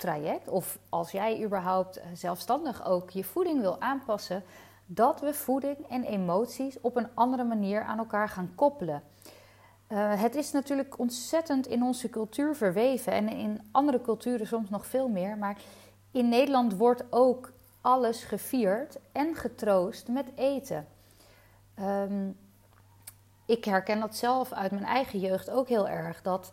coachingstraject. 0.00 0.48
Of 0.48 0.78
als 0.88 1.10
jij 1.10 1.44
überhaupt 1.44 2.00
zelfstandig 2.14 2.86
ook 2.86 3.10
je 3.10 3.24
voeding 3.24 3.60
wil 3.60 3.80
aanpassen 3.80 4.42
dat 4.86 5.20
we 5.20 5.34
voeding 5.34 5.76
en 5.88 6.04
emoties 6.04 6.80
op 6.80 6.96
een 6.96 7.08
andere 7.14 7.44
manier 7.44 7.82
aan 7.82 7.98
elkaar 7.98 8.28
gaan 8.28 8.52
koppelen. 8.54 9.02
Uh, 9.88 10.20
het 10.20 10.34
is 10.34 10.52
natuurlijk 10.52 10.98
ontzettend 10.98 11.66
in 11.66 11.82
onze 11.82 12.10
cultuur 12.10 12.56
verweven 12.56 13.12
en 13.12 13.28
in 13.28 13.68
andere 13.72 14.00
culturen 14.00 14.46
soms 14.46 14.70
nog 14.70 14.86
veel 14.86 15.08
meer. 15.08 15.38
Maar 15.38 15.56
in 16.10 16.28
Nederland 16.28 16.76
wordt 16.76 17.04
ook 17.10 17.52
alles 17.80 18.22
gevierd 18.22 18.98
en 19.12 19.34
getroost 19.34 20.08
met 20.08 20.26
eten. 20.34 20.86
Um, 21.80 22.36
ik 23.46 23.64
herken 23.64 24.00
dat 24.00 24.16
zelf 24.16 24.52
uit 24.52 24.70
mijn 24.70 24.84
eigen 24.84 25.18
jeugd 25.18 25.50
ook 25.50 25.68
heel 25.68 25.88
erg. 25.88 26.22
Dat, 26.22 26.52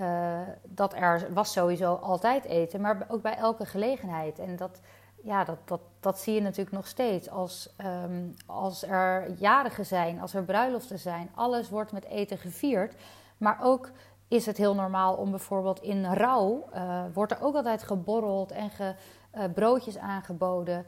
uh, 0.00 0.40
dat 0.62 0.94
er 0.94 1.28
was 1.32 1.52
sowieso 1.52 1.94
altijd 1.94 2.44
eten, 2.44 2.80
maar 2.80 3.06
ook 3.08 3.22
bij 3.22 3.36
elke 3.36 3.66
gelegenheid. 3.66 4.38
En 4.38 4.56
dat 4.56 4.80
ja, 5.22 5.44
dat, 5.44 5.58
dat, 5.64 5.80
dat 6.00 6.18
zie 6.18 6.34
je 6.34 6.40
natuurlijk 6.40 6.76
nog 6.76 6.86
steeds. 6.86 7.30
Als, 7.30 7.74
ehm, 7.76 8.28
als 8.46 8.82
er 8.82 9.30
jarigen 9.38 9.86
zijn, 9.86 10.20
als 10.20 10.34
er 10.34 10.44
bruiloften 10.44 10.98
zijn, 10.98 11.30
alles 11.34 11.70
wordt 11.70 11.92
met 11.92 12.04
eten 12.04 12.38
gevierd. 12.38 12.94
Maar 13.36 13.58
ook 13.62 13.90
is 14.28 14.46
het 14.46 14.56
heel 14.56 14.74
normaal 14.74 15.14
om 15.14 15.30
bijvoorbeeld 15.30 15.80
in 15.80 16.04
rouw, 16.04 16.68
uh, 16.74 17.02
wordt 17.14 17.32
er 17.32 17.42
ook 17.42 17.54
altijd 17.54 17.82
geborreld 17.82 18.50
en 18.52 18.70
ge, 18.70 18.94
uh, 19.34 19.44
broodjes 19.54 19.98
aangeboden. 19.98 20.86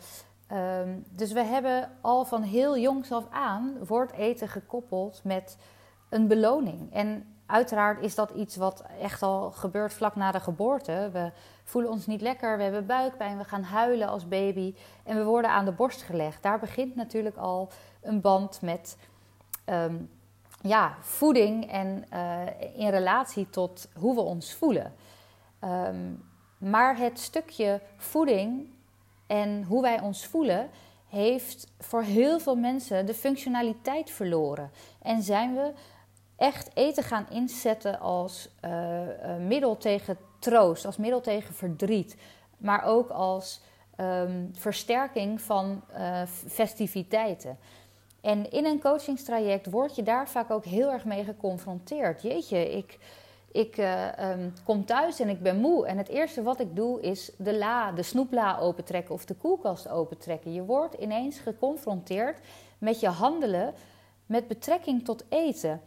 Um, 0.52 1.04
dus 1.10 1.32
we 1.32 1.42
hebben 1.42 1.90
al 2.00 2.24
van 2.24 2.42
heel 2.42 2.78
jongs 2.78 3.12
af 3.12 3.24
aan, 3.30 3.76
wordt 3.86 4.12
eten 4.12 4.48
gekoppeld 4.48 5.20
met 5.24 5.56
een 6.08 6.28
beloning. 6.28 6.92
En 6.92 7.31
Uiteraard 7.46 8.02
is 8.02 8.14
dat 8.14 8.30
iets 8.30 8.56
wat 8.56 8.84
echt 9.00 9.22
al 9.22 9.50
gebeurt 9.50 9.92
vlak 9.92 10.16
na 10.16 10.30
de 10.30 10.40
geboorte. 10.40 11.10
We 11.12 11.32
voelen 11.64 11.90
ons 11.90 12.06
niet 12.06 12.20
lekker, 12.20 12.56
we 12.56 12.62
hebben 12.62 12.86
buikpijn, 12.86 13.38
we 13.38 13.44
gaan 13.44 13.62
huilen 13.62 14.08
als 14.08 14.28
baby 14.28 14.74
en 15.04 15.16
we 15.16 15.24
worden 15.24 15.50
aan 15.50 15.64
de 15.64 15.72
borst 15.72 16.02
gelegd. 16.02 16.42
Daar 16.42 16.58
begint 16.58 16.94
natuurlijk 16.94 17.36
al 17.36 17.68
een 18.00 18.20
band 18.20 18.62
met 18.62 18.96
ehm, 19.64 19.96
ja, 20.62 20.96
voeding 21.00 21.70
en 21.70 22.04
uh, 22.12 22.40
in 22.74 22.88
relatie 22.88 23.50
tot 23.50 23.88
hoe 23.98 24.14
we 24.14 24.20
ons 24.20 24.54
voelen. 24.54 24.94
Um, 25.64 26.30
maar 26.58 26.96
het 26.96 27.20
stukje 27.20 27.80
voeding 27.96 28.68
en 29.26 29.64
hoe 29.64 29.82
wij 29.82 30.00
ons 30.00 30.26
voelen 30.26 30.70
heeft 31.08 31.72
voor 31.78 32.02
heel 32.02 32.40
veel 32.40 32.56
mensen 32.56 33.06
de 33.06 33.14
functionaliteit 33.14 34.10
verloren. 34.10 34.70
En 35.02 35.22
zijn 35.22 35.54
we 35.54 35.72
echt 36.36 36.70
eten 36.74 37.02
gaan 37.02 37.26
inzetten 37.30 38.00
als 38.00 38.48
uh, 38.64 39.00
middel 39.46 39.76
tegen 39.76 40.16
troost, 40.38 40.86
als 40.86 40.96
middel 40.96 41.20
tegen 41.20 41.54
verdriet, 41.54 42.16
maar 42.56 42.84
ook 42.84 43.10
als 43.10 43.60
um, 44.00 44.50
versterking 44.52 45.40
van 45.40 45.82
uh, 45.98 46.22
festiviteiten. 46.48 47.58
En 48.20 48.50
in 48.50 48.64
een 48.64 48.80
coachingstraject 48.80 49.70
word 49.70 49.96
je 49.96 50.02
daar 50.02 50.28
vaak 50.28 50.50
ook 50.50 50.64
heel 50.64 50.90
erg 50.90 51.04
mee 51.04 51.24
geconfronteerd. 51.24 52.22
Jeetje, 52.22 52.76
ik, 52.76 52.98
ik 53.52 53.76
um, 54.20 54.52
kom 54.64 54.84
thuis 54.84 55.20
en 55.20 55.28
ik 55.28 55.42
ben 55.42 55.56
moe. 55.56 55.86
En 55.86 55.98
het 55.98 56.08
eerste 56.08 56.42
wat 56.42 56.60
ik 56.60 56.76
doe 56.76 57.00
is 57.00 57.30
de 57.36 57.58
la, 57.58 57.92
de 57.92 58.02
snoepla 58.02 58.58
opentrekken 58.58 59.14
of 59.14 59.24
de 59.24 59.34
koelkast 59.34 59.88
opentrekken. 59.88 60.52
Je 60.52 60.64
wordt 60.64 60.94
ineens 60.94 61.38
geconfronteerd 61.38 62.38
met 62.78 63.00
je 63.00 63.08
handelen 63.08 63.74
met 64.26 64.48
betrekking 64.48 65.04
tot 65.04 65.24
eten. 65.28 65.80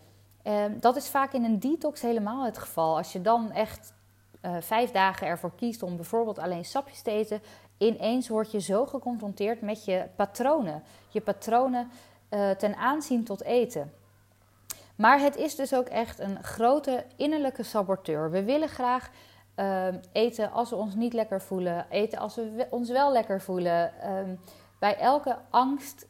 Uh, 0.47 0.63
dat 0.79 0.95
is 0.95 1.09
vaak 1.09 1.33
in 1.33 1.43
een 1.43 1.59
detox 1.59 2.01
helemaal 2.01 2.45
het 2.45 2.57
geval. 2.57 2.97
Als 2.97 3.13
je 3.13 3.21
dan 3.21 3.51
echt 3.51 3.93
uh, 4.41 4.55
vijf 4.59 4.91
dagen 4.91 5.27
ervoor 5.27 5.55
kiest 5.55 5.83
om 5.83 5.95
bijvoorbeeld 5.95 6.39
alleen 6.39 6.65
sapjes 6.65 7.01
te 7.01 7.11
eten, 7.11 7.41
ineens 7.77 8.27
word 8.27 8.51
je 8.51 8.61
zo 8.61 8.85
geconfronteerd 8.85 9.61
met 9.61 9.85
je 9.85 10.05
patronen. 10.15 10.83
Je 11.09 11.21
patronen 11.21 11.91
uh, 12.29 12.49
ten 12.49 12.75
aanzien 12.75 13.23
tot 13.23 13.43
eten. 13.43 13.93
Maar 14.95 15.19
het 15.19 15.35
is 15.35 15.55
dus 15.55 15.73
ook 15.73 15.87
echt 15.87 16.19
een 16.19 16.43
grote 16.43 17.05
innerlijke 17.15 17.63
saboteur. 17.63 18.31
We 18.31 18.43
willen 18.43 18.69
graag 18.69 19.09
uh, 19.55 19.87
eten 20.11 20.51
als 20.51 20.69
we 20.69 20.75
ons 20.75 20.95
niet 20.95 21.13
lekker 21.13 21.41
voelen, 21.41 21.85
eten 21.89 22.19
als 22.19 22.35
we 22.35 22.67
ons 22.69 22.89
wel 22.89 23.11
lekker 23.11 23.41
voelen. 23.41 24.09
Um, 24.17 24.39
bij 24.79 24.97
elke 24.97 25.37
angst 25.49 26.07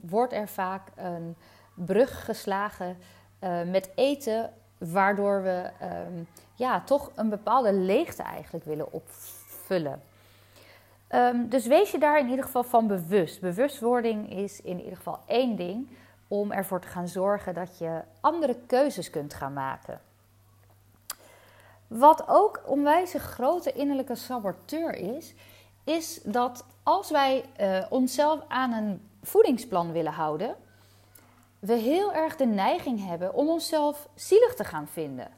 wordt 0.00 0.32
er 0.32 0.48
vaak 0.48 0.88
een 0.96 1.36
brug 1.74 2.24
geslagen 2.24 2.96
uh, 3.40 3.62
met 3.62 3.90
eten, 3.94 4.52
waardoor 4.78 5.42
we 5.42 5.70
um, 5.82 6.26
ja, 6.54 6.80
toch 6.80 7.10
een 7.14 7.28
bepaalde 7.28 7.72
leegte 7.72 8.22
eigenlijk 8.22 8.64
willen 8.64 8.92
opvullen. 8.92 10.02
Um, 11.14 11.48
dus 11.48 11.66
wees 11.66 11.90
je 11.90 11.98
daar 11.98 12.18
in 12.18 12.28
ieder 12.28 12.44
geval 12.44 12.62
van 12.62 12.86
bewust. 12.86 13.40
Bewustwording 13.40 14.32
is 14.32 14.60
in 14.60 14.78
ieder 14.78 14.96
geval 14.96 15.18
één 15.26 15.56
ding 15.56 15.88
om 16.28 16.52
ervoor 16.52 16.80
te 16.80 16.88
gaan 16.88 17.08
zorgen 17.08 17.54
dat 17.54 17.78
je 17.78 18.00
andere 18.20 18.56
keuzes 18.66 19.10
kunt 19.10 19.34
gaan 19.34 19.52
maken. 19.52 20.00
Wat 21.86 22.24
ook 22.28 22.62
onwijs 22.66 23.14
een 23.14 23.20
grote 23.20 23.72
innerlijke 23.72 24.14
saboteur 24.14 24.94
is, 24.94 25.34
is 25.84 26.20
dat 26.22 26.64
als 26.82 27.10
wij 27.10 27.44
uh, 27.60 27.84
onszelf 27.88 28.40
aan 28.48 28.72
een 28.72 29.08
voedingsplan 29.22 29.92
willen 29.92 30.12
houden, 30.12 30.56
we 31.60 31.74
heel 31.74 32.12
erg 32.12 32.36
de 32.36 32.46
neiging 32.46 33.06
hebben 33.06 33.34
om 33.34 33.48
onszelf 33.48 34.08
zielig 34.14 34.54
te 34.54 34.64
gaan 34.64 34.86
vinden. 34.86 35.28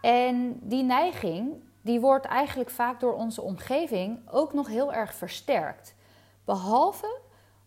En 0.00 0.58
die 0.60 0.82
neiging 0.82 1.62
die 1.82 2.00
wordt 2.00 2.26
eigenlijk 2.26 2.70
vaak 2.70 3.00
door 3.00 3.14
onze 3.14 3.42
omgeving 3.42 4.20
ook 4.30 4.52
nog 4.52 4.68
heel 4.68 4.92
erg 4.92 5.14
versterkt. 5.14 5.94
Behalve 6.44 7.20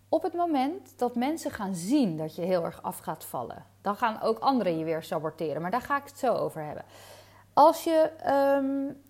op 0.09 0.23
het 0.23 0.33
moment 0.33 0.93
dat 0.97 1.15
mensen 1.15 1.51
gaan 1.51 1.75
zien 1.75 2.17
dat 2.17 2.35
je 2.35 2.41
heel 2.41 2.63
erg 2.63 2.81
af 2.81 2.97
gaat 2.97 3.25
vallen. 3.25 3.65
Dan 3.81 3.95
gaan 3.95 4.21
ook 4.21 4.39
anderen 4.39 4.77
je 4.77 4.85
weer 4.85 5.03
saboteren, 5.03 5.61
maar 5.61 5.71
daar 5.71 5.81
ga 5.81 5.97
ik 5.97 6.03
het 6.03 6.19
zo 6.19 6.33
over 6.33 6.63
hebben. 6.63 6.85
Als 7.53 7.83
je 7.83 8.11
um, 8.57 9.01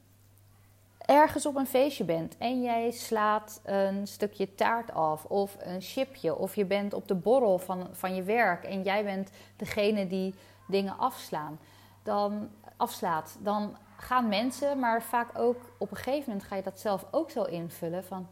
ergens 1.05 1.45
op 1.45 1.55
een 1.55 1.67
feestje 1.67 2.03
bent 2.03 2.37
en 2.37 2.61
jij 2.61 2.91
slaat 2.91 3.61
een 3.63 4.07
stukje 4.07 4.55
taart 4.55 4.91
af 4.91 5.25
of 5.25 5.57
een 5.59 5.81
chipje, 5.81 6.37
of 6.37 6.55
je 6.55 6.65
bent 6.65 6.93
op 6.93 7.07
de 7.07 7.15
borrel 7.15 7.57
van, 7.57 7.87
van 7.91 8.15
je 8.15 8.23
werk 8.23 8.63
en 8.63 8.83
jij 8.83 9.03
bent 9.03 9.29
degene 9.55 10.07
die 10.07 10.33
dingen 10.67 10.97
afslaan, 10.97 11.59
dan, 12.03 12.49
afslaat, 12.77 13.37
dan 13.39 13.77
gaan 13.97 14.27
mensen, 14.27 14.79
maar 14.79 15.03
vaak 15.03 15.37
ook 15.37 15.57
op 15.77 15.91
een 15.91 15.97
gegeven 15.97 16.23
moment 16.27 16.47
ga 16.47 16.55
je 16.55 16.63
dat 16.63 16.79
zelf 16.79 17.05
ook 17.11 17.29
zo 17.29 17.43
invullen 17.43 18.03
van 18.03 18.27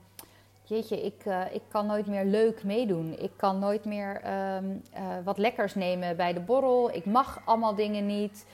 jeetje, 0.63 1.01
ik, 1.01 1.25
uh, 1.25 1.41
ik 1.51 1.61
kan 1.67 1.85
nooit 1.85 2.07
meer 2.07 2.25
leuk 2.25 2.63
meedoen. 2.63 3.15
Ik 3.19 3.31
kan 3.35 3.59
nooit 3.59 3.85
meer 3.85 4.21
um, 4.55 4.81
uh, 4.93 5.01
wat 5.23 5.37
lekkers 5.37 5.75
nemen 5.75 6.15
bij 6.15 6.33
de 6.33 6.39
borrel. 6.39 6.93
Ik 6.93 7.05
mag 7.05 7.41
allemaal 7.45 7.75
dingen 7.75 8.05
niet. 8.05 8.45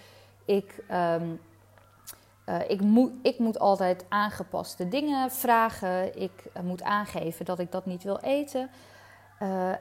Ik, 0.45 0.83
um, 0.91 1.39
uh, 2.49 2.69
ik, 2.69 2.81
moet, 2.81 3.11
ik 3.21 3.39
moet 3.39 3.59
altijd 3.59 4.05
aangepaste 4.09 4.87
dingen 4.87 5.31
vragen. 5.31 6.21
Ik 6.21 6.43
moet 6.63 6.83
aangeven 6.83 7.45
dat 7.45 7.59
ik 7.59 7.71
dat 7.71 7.85
niet 7.85 8.03
wil 8.03 8.19
eten. 8.19 8.69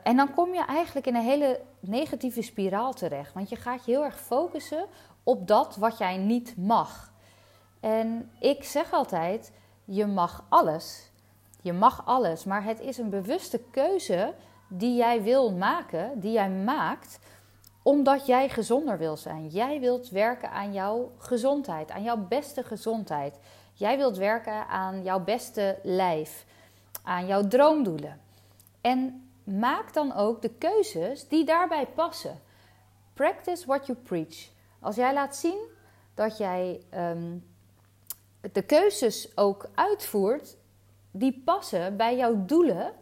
en 0.02 0.16
dan 0.16 0.34
kom 0.34 0.54
je 0.54 0.64
eigenlijk 0.64 1.06
in 1.06 1.14
een 1.14 1.22
hele 1.22 1.60
negatieve 1.80 2.42
spiraal 2.42 2.92
terecht. 2.92 3.32
Want 3.32 3.48
je 3.48 3.56
gaat 3.56 3.84
je 3.84 3.90
heel 3.90 4.04
erg 4.04 4.20
focussen 4.20 4.87
op 5.22 5.46
dat 5.46 5.76
wat 5.76 5.98
jij 5.98 6.16
niet 6.16 6.56
mag. 6.56 7.12
En 7.80 8.30
ik 8.38 8.64
zeg 8.64 8.92
altijd: 8.92 9.52
je 9.84 10.06
mag 10.06 10.44
alles. 10.48 11.10
Je 11.62 11.72
mag 11.72 12.06
alles, 12.06 12.44
maar 12.44 12.64
het 12.64 12.80
is 12.80 12.98
een 12.98 13.10
bewuste 13.10 13.60
keuze 13.70 14.34
die 14.68 14.96
jij 14.96 15.22
wil 15.22 15.52
maken, 15.52 16.20
die 16.20 16.32
jij 16.32 16.50
maakt, 16.50 17.18
omdat 17.88 18.26
jij 18.26 18.49
gezonder 18.49 18.99
wil 18.99 19.16
zijn. 19.16 19.47
Jij 19.47 19.80
wilt 19.80 20.09
werken 20.09 20.50
aan 20.50 20.73
jouw 20.73 21.12
gezondheid, 21.18 21.90
aan 21.90 22.02
jouw 22.02 22.26
beste 22.26 22.62
gezondheid. 22.62 23.38
Jij 23.73 23.97
wilt 23.97 24.16
werken 24.16 24.66
aan 24.66 25.02
jouw 25.02 25.25
beste 25.25 25.78
lijf, 25.83 26.45
aan 27.02 27.26
jouw 27.26 27.49
droomdoelen. 27.49 28.21
En 28.80 29.30
maak 29.45 29.92
dan 29.92 30.14
ook 30.14 30.42
de 30.42 30.49
keuzes 30.49 31.28
die 31.28 31.45
daarbij 31.45 31.87
passen. 31.87 32.40
Practice 33.14 33.66
what 33.66 33.87
you 33.87 33.99
preach. 33.99 34.49
Als 34.80 34.97
jij 34.97 35.12
laat 35.12 35.37
zien 35.37 35.61
dat 36.14 36.38
jij 36.38 36.80
um, 36.95 37.47
de 38.52 38.62
keuzes 38.62 39.37
ook 39.37 39.68
uitvoert 39.75 40.57
die 41.11 41.42
passen 41.45 41.97
bij 41.97 42.16
jouw 42.16 42.45
doelen. 42.45 42.92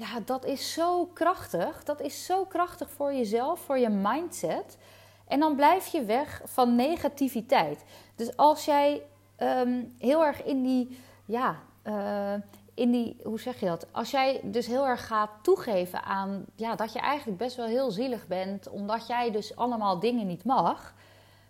Ja, 0.00 0.20
dat 0.24 0.44
is 0.44 0.72
zo 0.72 1.06
krachtig. 1.06 1.84
Dat 1.84 2.00
is 2.00 2.24
zo 2.24 2.44
krachtig 2.44 2.90
voor 2.90 3.14
jezelf, 3.14 3.60
voor 3.60 3.78
je 3.78 3.88
mindset. 3.88 4.78
En 5.26 5.40
dan 5.40 5.56
blijf 5.56 5.86
je 5.86 6.04
weg 6.04 6.42
van 6.44 6.74
negativiteit. 6.74 7.84
Dus 8.14 8.36
als 8.36 8.64
jij 8.64 9.02
um, 9.38 9.94
heel 9.98 10.24
erg 10.24 10.44
in 10.44 10.62
die, 10.62 10.98
ja, 11.24 11.58
uh, 11.84 12.34
in 12.74 12.90
die, 12.90 13.16
hoe 13.24 13.40
zeg 13.40 13.60
je 13.60 13.66
dat? 13.66 13.86
Als 13.92 14.10
jij 14.10 14.40
dus 14.44 14.66
heel 14.66 14.86
erg 14.86 15.06
gaat 15.06 15.30
toegeven 15.42 16.02
aan 16.02 16.44
ja, 16.54 16.74
dat 16.74 16.92
je 16.92 16.98
eigenlijk 16.98 17.38
best 17.38 17.56
wel 17.56 17.66
heel 17.66 17.90
zielig 17.90 18.26
bent, 18.26 18.68
omdat 18.68 19.06
jij 19.06 19.30
dus 19.30 19.56
allemaal 19.56 19.98
dingen 19.98 20.26
niet 20.26 20.44
mag, 20.44 20.94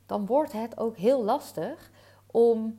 dan 0.06 0.26
wordt 0.26 0.52
het 0.52 0.78
ook 0.78 0.96
heel 0.96 1.24
lastig 1.24 1.90
om 2.26 2.76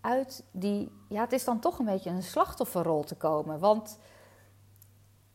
uit 0.00 0.44
die, 0.50 0.92
ja, 1.08 1.20
het 1.20 1.32
is 1.32 1.44
dan 1.44 1.60
toch 1.60 1.78
een 1.78 1.84
beetje 1.84 2.10
een 2.10 2.22
slachtofferrol 2.22 3.02
te 3.02 3.14
komen. 3.14 3.58
Want 3.58 3.98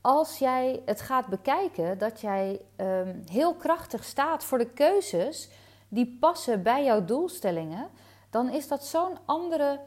als 0.02 0.38
jij 0.38 0.82
het 0.86 1.02
gaat 1.02 1.28
bekijken 1.28 1.98
dat 1.98 2.22
jij 2.22 2.62
um, 2.78 3.24
heel 3.30 3.54
krachtig 3.54 4.04
staat 4.04 4.44
voor 4.44 4.58
de 4.58 4.70
keuzes 4.70 5.50
die 5.88 6.18
passen 6.20 6.64
bij 6.64 6.84
jouw 6.84 7.06
doelstellingen, 7.06 7.90
dan 8.30 8.50
is 8.50 8.68
dat 8.68 8.86
zo'n 8.86 9.18
andere 9.26 9.80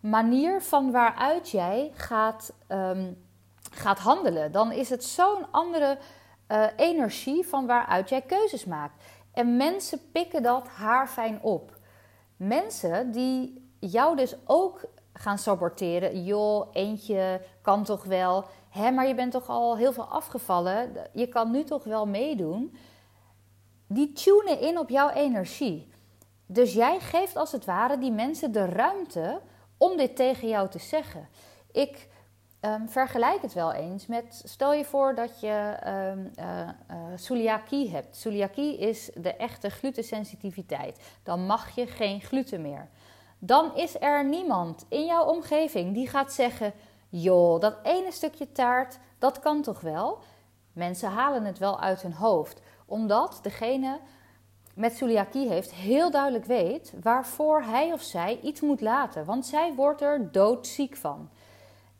manier 0.00 0.62
van 0.62 0.90
waaruit 0.90 1.50
jij 1.50 1.90
gaat, 1.94 2.52
um, 2.68 3.24
gaat 3.70 3.98
handelen. 3.98 4.52
Dan 4.52 4.72
is 4.72 4.90
het 4.90 5.04
zo'n 5.04 5.46
andere 5.50 5.98
uh, 6.48 6.66
energie 6.76 7.46
van 7.46 7.66
waaruit 7.66 8.08
jij 8.08 8.22
keuzes 8.22 8.64
maakt. 8.64 9.02
En 9.32 9.56
mensen 9.56 10.10
pikken 10.12 10.42
dat 10.42 10.68
haarfijn 10.68 11.42
op. 11.42 11.78
Mensen 12.36 13.10
die 13.10 13.68
jou 13.78 14.16
dus 14.16 14.34
ook 14.44 14.84
gaan 15.12 15.38
saboteren. 15.38 16.24
Joh, 16.24 16.68
eentje 16.72 17.40
kan 17.62 17.84
toch 17.84 18.04
wel. 18.04 18.44
Hè, 18.74 18.90
maar 18.90 19.06
je 19.06 19.14
bent 19.14 19.32
toch 19.32 19.48
al 19.48 19.76
heel 19.76 19.92
veel 19.92 20.04
afgevallen. 20.04 20.92
Je 21.12 21.28
kan 21.28 21.50
nu 21.50 21.64
toch 21.64 21.84
wel 21.84 22.06
meedoen. 22.06 22.76
Die 23.86 24.12
tunen 24.12 24.60
in 24.60 24.78
op 24.78 24.88
jouw 24.88 25.08
energie. 25.08 25.88
Dus 26.46 26.72
jij 26.72 27.00
geeft 27.00 27.36
als 27.36 27.52
het 27.52 27.64
ware 27.64 27.98
die 27.98 28.12
mensen 28.12 28.52
de 28.52 28.64
ruimte 28.64 29.40
om 29.78 29.96
dit 29.96 30.16
tegen 30.16 30.48
jou 30.48 30.68
te 30.68 30.78
zeggen. 30.78 31.28
Ik 31.72 32.08
um, 32.60 32.88
vergelijk 32.88 33.42
het 33.42 33.52
wel 33.52 33.72
eens 33.72 34.06
met, 34.06 34.42
stel 34.44 34.72
je 34.72 34.84
voor 34.84 35.14
dat 35.14 35.40
je 35.40 35.76
um, 35.86 36.32
celiakie 37.16 37.90
hebt. 37.90 38.16
Celiakie 38.16 38.78
is 38.78 39.10
de 39.14 39.34
echte 39.34 39.70
glutensensitiviteit. 39.70 41.00
Dan 41.22 41.46
mag 41.46 41.74
je 41.74 41.86
geen 41.86 42.20
gluten 42.20 42.62
meer 42.62 42.88
dan 43.46 43.76
is 43.76 44.00
er 44.00 44.24
niemand 44.24 44.86
in 44.88 45.04
jouw 45.04 45.24
omgeving 45.24 45.94
die 45.94 46.08
gaat 46.08 46.32
zeggen: 46.32 46.72
joh, 47.22 47.60
dat 47.60 47.76
ene 47.82 48.12
stukje 48.12 48.52
taart, 48.52 48.98
dat 49.18 49.38
kan 49.38 49.62
toch 49.62 49.80
wel? 49.80 50.18
Mensen 50.72 51.10
halen 51.10 51.44
het 51.44 51.58
wel 51.58 51.80
uit 51.80 52.02
hun 52.02 52.12
hoofd, 52.12 52.60
omdat 52.86 53.38
degene 53.42 54.00
met 54.74 54.96
celiakie 54.96 55.48
heeft 55.48 55.72
heel 55.72 56.10
duidelijk 56.10 56.44
weet 56.44 56.92
waarvoor 57.02 57.62
hij 57.62 57.92
of 57.92 58.02
zij 58.02 58.40
iets 58.42 58.60
moet 58.60 58.80
laten, 58.80 59.24
want 59.24 59.46
zij 59.46 59.74
wordt 59.74 60.00
er 60.00 60.32
doodziek 60.32 60.96
van. 60.96 61.30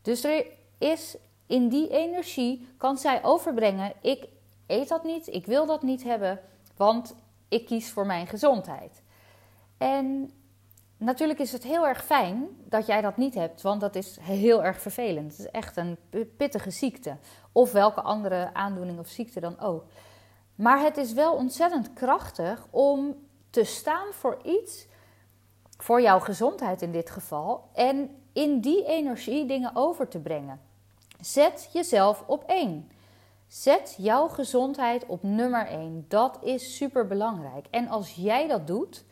Dus 0.02 0.24
er 0.24 0.46
is 0.78 1.16
in 1.46 1.68
die 1.68 1.88
energie 1.88 2.68
kan 2.76 2.98
zij 2.98 3.24
overbrengen: 3.24 3.92
ik 4.00 4.28
eet 4.66 4.88
dat 4.88 5.04
niet, 5.04 5.26
ik 5.26 5.46
wil 5.46 5.66
dat 5.66 5.82
niet 5.82 6.02
hebben. 6.02 6.40
Want 6.76 7.14
ik 7.48 7.66
kies 7.66 7.90
voor 7.90 8.06
mijn 8.06 8.26
gezondheid. 8.26 9.02
En 9.78 10.30
natuurlijk 11.04 11.38
is 11.38 11.52
het 11.52 11.62
heel 11.62 11.86
erg 11.86 12.04
fijn 12.04 12.48
dat 12.64 12.86
jij 12.86 13.00
dat 13.00 13.16
niet 13.16 13.34
hebt, 13.34 13.62
want 13.62 13.80
dat 13.80 13.94
is 13.94 14.18
heel 14.20 14.64
erg 14.64 14.80
vervelend. 14.80 15.30
Het 15.30 15.40
is 15.40 15.50
echt 15.50 15.76
een 15.76 15.98
pittige 16.36 16.70
ziekte. 16.70 17.16
Of 17.52 17.72
welke 17.72 18.00
andere 18.00 18.50
aandoening 18.54 18.98
of 18.98 19.08
ziekte 19.08 19.40
dan 19.40 19.60
ook. 19.60 19.84
Maar 20.54 20.80
het 20.80 20.96
is 20.96 21.12
wel 21.12 21.34
ontzettend 21.34 21.92
krachtig 21.92 22.66
om 22.70 23.16
te 23.50 23.64
staan 23.64 24.12
voor 24.12 24.38
iets, 24.44 24.86
voor 25.78 26.02
jouw 26.02 26.20
gezondheid 26.20 26.82
in 26.82 26.92
dit 26.92 27.10
geval, 27.10 27.68
en 27.72 28.10
in 28.32 28.60
die 28.60 28.84
energie 28.84 29.46
dingen 29.46 29.70
over 29.74 30.08
te 30.08 30.18
brengen. 30.18 30.60
Zet 31.20 31.68
jezelf 31.72 32.24
op 32.26 32.44
één. 32.46 32.90
Zet 33.46 33.94
jouw 33.98 34.28
gezondheid 34.28 35.06
op 35.06 35.22
nummer 35.22 35.66
één. 35.66 36.04
Dat 36.08 36.38
is 36.42 36.76
super 36.76 37.06
belangrijk. 37.06 37.66
En 37.70 37.88
als 37.88 38.14
jij 38.14 38.48
dat 38.48 38.66
doet, 38.66 39.04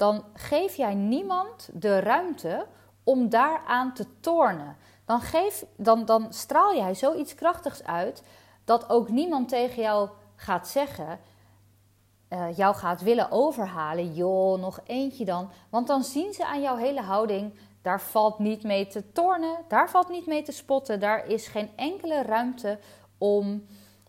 dan 0.00 0.24
geef 0.34 0.74
jij 0.74 0.94
niemand 0.94 1.68
de 1.72 1.98
ruimte 1.98 2.66
om 3.04 3.28
daaraan 3.28 3.94
te 3.94 4.06
tornen. 4.20 4.76
Dan, 5.04 5.20
geef, 5.20 5.64
dan, 5.76 6.04
dan 6.04 6.32
straal 6.32 6.74
jij 6.74 6.94
zoiets 6.94 7.34
krachtigs 7.34 7.84
uit 7.84 8.22
dat 8.64 8.90
ook 8.90 9.08
niemand 9.08 9.48
tegen 9.48 9.82
jou 9.82 10.08
gaat 10.36 10.68
zeggen, 10.68 11.20
uh, 12.28 12.56
jou 12.56 12.74
gaat 12.74 13.02
willen 13.02 13.30
overhalen. 13.30 14.14
Joh, 14.14 14.60
nog 14.60 14.80
eentje 14.84 15.24
dan. 15.24 15.50
Want 15.70 15.86
dan 15.86 16.04
zien 16.04 16.32
ze 16.32 16.46
aan 16.46 16.62
jouw 16.62 16.76
hele 16.76 17.00
houding, 17.00 17.54
daar 17.82 18.00
valt 18.00 18.38
niet 18.38 18.62
mee 18.62 18.86
te 18.86 19.12
tornen, 19.12 19.56
daar 19.68 19.90
valt 19.90 20.08
niet 20.08 20.26
mee 20.26 20.42
te 20.42 20.52
spotten, 20.52 21.00
daar 21.00 21.26
is 21.26 21.46
geen 21.46 21.70
enkele 21.76 22.22
ruimte 22.22 22.78
om 23.18 23.66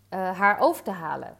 uh, 0.09 0.39
haar 0.39 0.59
over 0.59 0.83
te 0.83 0.91
halen. 0.91 1.37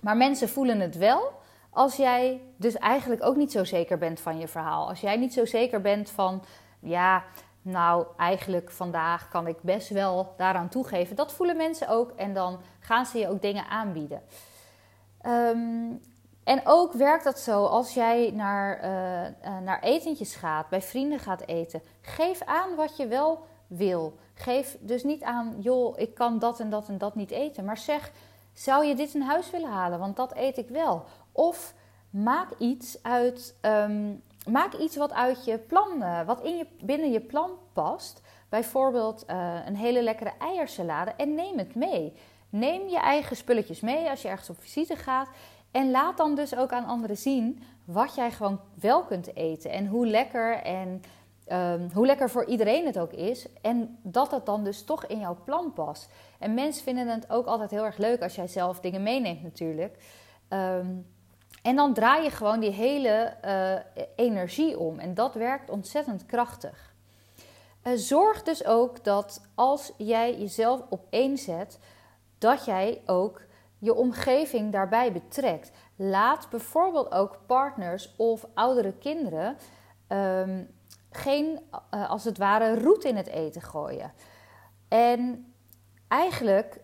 Maar 0.00 0.16
mensen 0.16 0.48
voelen 0.48 0.80
het 0.80 0.96
wel 0.96 1.42
als 1.74 1.96
jij 1.96 2.40
dus 2.56 2.78
eigenlijk 2.78 3.24
ook 3.24 3.36
niet 3.36 3.52
zo 3.52 3.64
zeker 3.64 3.98
bent 3.98 4.20
van 4.20 4.38
je 4.38 4.48
verhaal. 4.48 4.88
Als 4.88 5.00
jij 5.00 5.16
niet 5.16 5.32
zo 5.32 5.44
zeker 5.44 5.80
bent 5.80 6.10
van, 6.10 6.42
ja, 6.80 7.24
nou 7.62 8.06
eigenlijk 8.16 8.70
vandaag 8.70 9.28
kan 9.28 9.46
ik 9.46 9.62
best 9.62 9.88
wel 9.88 10.34
daaraan 10.36 10.68
toegeven. 10.68 11.16
Dat 11.16 11.32
voelen 11.32 11.56
mensen 11.56 11.88
ook 11.88 12.10
en 12.10 12.34
dan 12.34 12.60
gaan 12.78 13.06
ze 13.06 13.18
je 13.18 13.28
ook 13.28 13.42
dingen 13.42 13.66
aanbieden. 13.68 14.22
Ehm, 15.20 15.92
en 16.44 16.60
ook 16.64 16.92
werkt 16.92 17.24
dat 17.24 17.38
zo 17.38 17.64
als 17.64 17.94
jij 17.94 18.30
naar, 18.34 18.76
uh, 18.76 19.58
naar 19.58 19.80
etentjes 19.80 20.34
gaat, 20.34 20.68
bij 20.68 20.82
vrienden 20.82 21.18
gaat 21.18 21.46
eten. 21.46 21.82
Geef 22.00 22.42
aan 22.42 22.74
wat 22.74 22.96
je 22.96 23.06
wel 23.06 23.46
wil. 23.66 24.18
Geef 24.34 24.76
dus 24.80 25.04
niet 25.04 25.22
aan, 25.22 25.54
joh, 25.58 25.98
ik 25.98 26.14
kan 26.14 26.38
dat 26.38 26.60
en 26.60 26.70
dat 26.70 26.88
en 26.88 26.98
dat 26.98 27.14
niet 27.14 27.30
eten. 27.30 27.64
Maar 27.64 27.78
zeg, 27.78 28.12
zou 28.52 28.84
je 28.84 28.94
dit 28.94 29.14
in 29.14 29.22
huis 29.22 29.50
willen 29.50 29.70
halen? 29.70 29.98
Want 29.98 30.16
dat 30.16 30.36
eet 30.36 30.58
ik 30.58 30.68
wel. 30.68 31.04
Of 31.34 31.74
maak 32.10 32.48
iets 32.58 33.02
uit, 33.02 33.54
ehm, 33.60 34.12
maak 34.48 34.74
iets 34.74 34.96
wat 34.96 35.12
uit 35.12 35.44
je 35.44 35.58
plan, 35.58 36.24
wat 36.26 36.42
in 36.42 36.56
je, 36.56 36.66
binnen 36.80 37.10
je 37.10 37.20
plan 37.20 37.50
past. 37.72 38.20
Bijvoorbeeld 38.48 39.24
uh, 39.30 39.56
een 39.66 39.76
hele 39.76 40.02
lekkere 40.02 40.32
eiersalade 40.38 41.12
en 41.16 41.34
neem 41.34 41.58
het 41.58 41.74
mee. 41.74 42.12
Neem 42.50 42.88
je 42.88 42.98
eigen 42.98 43.36
spulletjes 43.36 43.80
mee 43.80 44.10
als 44.10 44.22
je 44.22 44.28
ergens 44.28 44.50
op 44.50 44.60
visite 44.60 44.96
gaat. 44.96 45.28
En 45.70 45.90
laat 45.90 46.16
dan 46.16 46.34
dus 46.34 46.56
ook 46.56 46.72
aan 46.72 46.86
anderen 46.86 47.16
zien 47.16 47.62
wat 47.84 48.14
jij 48.14 48.30
gewoon 48.30 48.60
wel 48.80 49.02
kunt 49.04 49.36
eten. 49.36 49.70
En 49.70 49.86
hoe 49.86 50.06
lekker 50.06 50.56
en 50.56 51.02
um, 51.52 51.90
hoe 51.92 52.06
lekker 52.06 52.30
voor 52.30 52.44
iedereen 52.44 52.86
het 52.86 52.98
ook 52.98 53.12
is. 53.12 53.46
En 53.62 53.98
dat 54.02 54.30
het 54.30 54.46
dan 54.46 54.64
dus 54.64 54.84
toch 54.84 55.06
in 55.06 55.18
jouw 55.18 55.36
plan 55.44 55.72
past. 55.72 56.12
En 56.38 56.54
mensen 56.54 56.84
vinden 56.84 57.08
het 57.08 57.30
ook 57.30 57.46
altijd 57.46 57.70
heel 57.70 57.84
erg 57.84 57.96
leuk 57.96 58.22
als 58.22 58.34
jij 58.34 58.48
zelf 58.48 58.80
dingen 58.80 59.02
meeneemt 59.02 59.42
natuurlijk. 59.42 59.98
Um, 60.48 61.06
en 61.64 61.76
dan 61.76 61.94
draai 61.94 62.22
je 62.22 62.30
gewoon 62.30 62.60
die 62.60 62.70
hele 62.70 63.34
uh, 63.44 64.04
energie 64.16 64.78
om. 64.78 64.98
En 64.98 65.14
dat 65.14 65.34
werkt 65.34 65.70
ontzettend 65.70 66.26
krachtig. 66.26 66.94
Uh, 67.82 67.92
zorg 67.96 68.42
dus 68.42 68.64
ook 68.64 69.04
dat 69.04 69.40
als 69.54 69.92
jij 69.96 70.38
jezelf 70.38 70.82
op 70.88 71.06
één 71.10 71.38
zet, 71.38 71.78
dat 72.38 72.64
jij 72.64 73.02
ook 73.06 73.42
je 73.78 73.94
omgeving 73.94 74.72
daarbij 74.72 75.12
betrekt. 75.12 75.70
Laat 75.96 76.50
bijvoorbeeld 76.50 77.12
ook 77.12 77.38
partners 77.46 78.14
of 78.16 78.46
oudere 78.54 78.92
kinderen 78.92 79.56
um, 80.08 80.70
geen, 81.10 81.60
uh, 81.94 82.10
als 82.10 82.24
het 82.24 82.38
ware, 82.38 82.80
roet 82.80 83.04
in 83.04 83.16
het 83.16 83.28
eten 83.28 83.62
gooien. 83.62 84.12
En 84.88 85.52
eigenlijk 86.08 86.80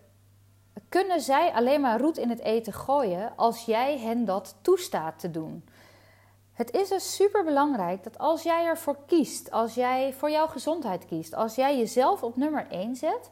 kunnen 0.91 1.21
zij 1.21 1.51
alleen 1.53 1.81
maar 1.81 1.99
roet 1.99 2.17
in 2.17 2.29
het 2.29 2.39
eten 2.39 2.73
gooien 2.73 3.33
als 3.35 3.65
jij 3.65 3.99
hen 3.99 4.25
dat 4.25 4.55
toestaat 4.61 5.19
te 5.19 5.31
doen. 5.31 5.65
Het 6.53 6.71
is 6.71 6.89
dus 6.89 7.15
super 7.15 7.43
belangrijk 7.43 8.03
dat 8.03 8.17
als 8.17 8.43
jij 8.43 8.65
ervoor 8.65 8.97
kiest, 9.05 9.51
als 9.51 9.73
jij 9.73 10.13
voor 10.13 10.29
jouw 10.29 10.47
gezondheid 10.47 11.05
kiest, 11.05 11.35
als 11.35 11.55
jij 11.55 11.77
jezelf 11.77 12.23
op 12.23 12.35
nummer 12.35 12.67
1 12.69 12.95
zet, 12.95 13.29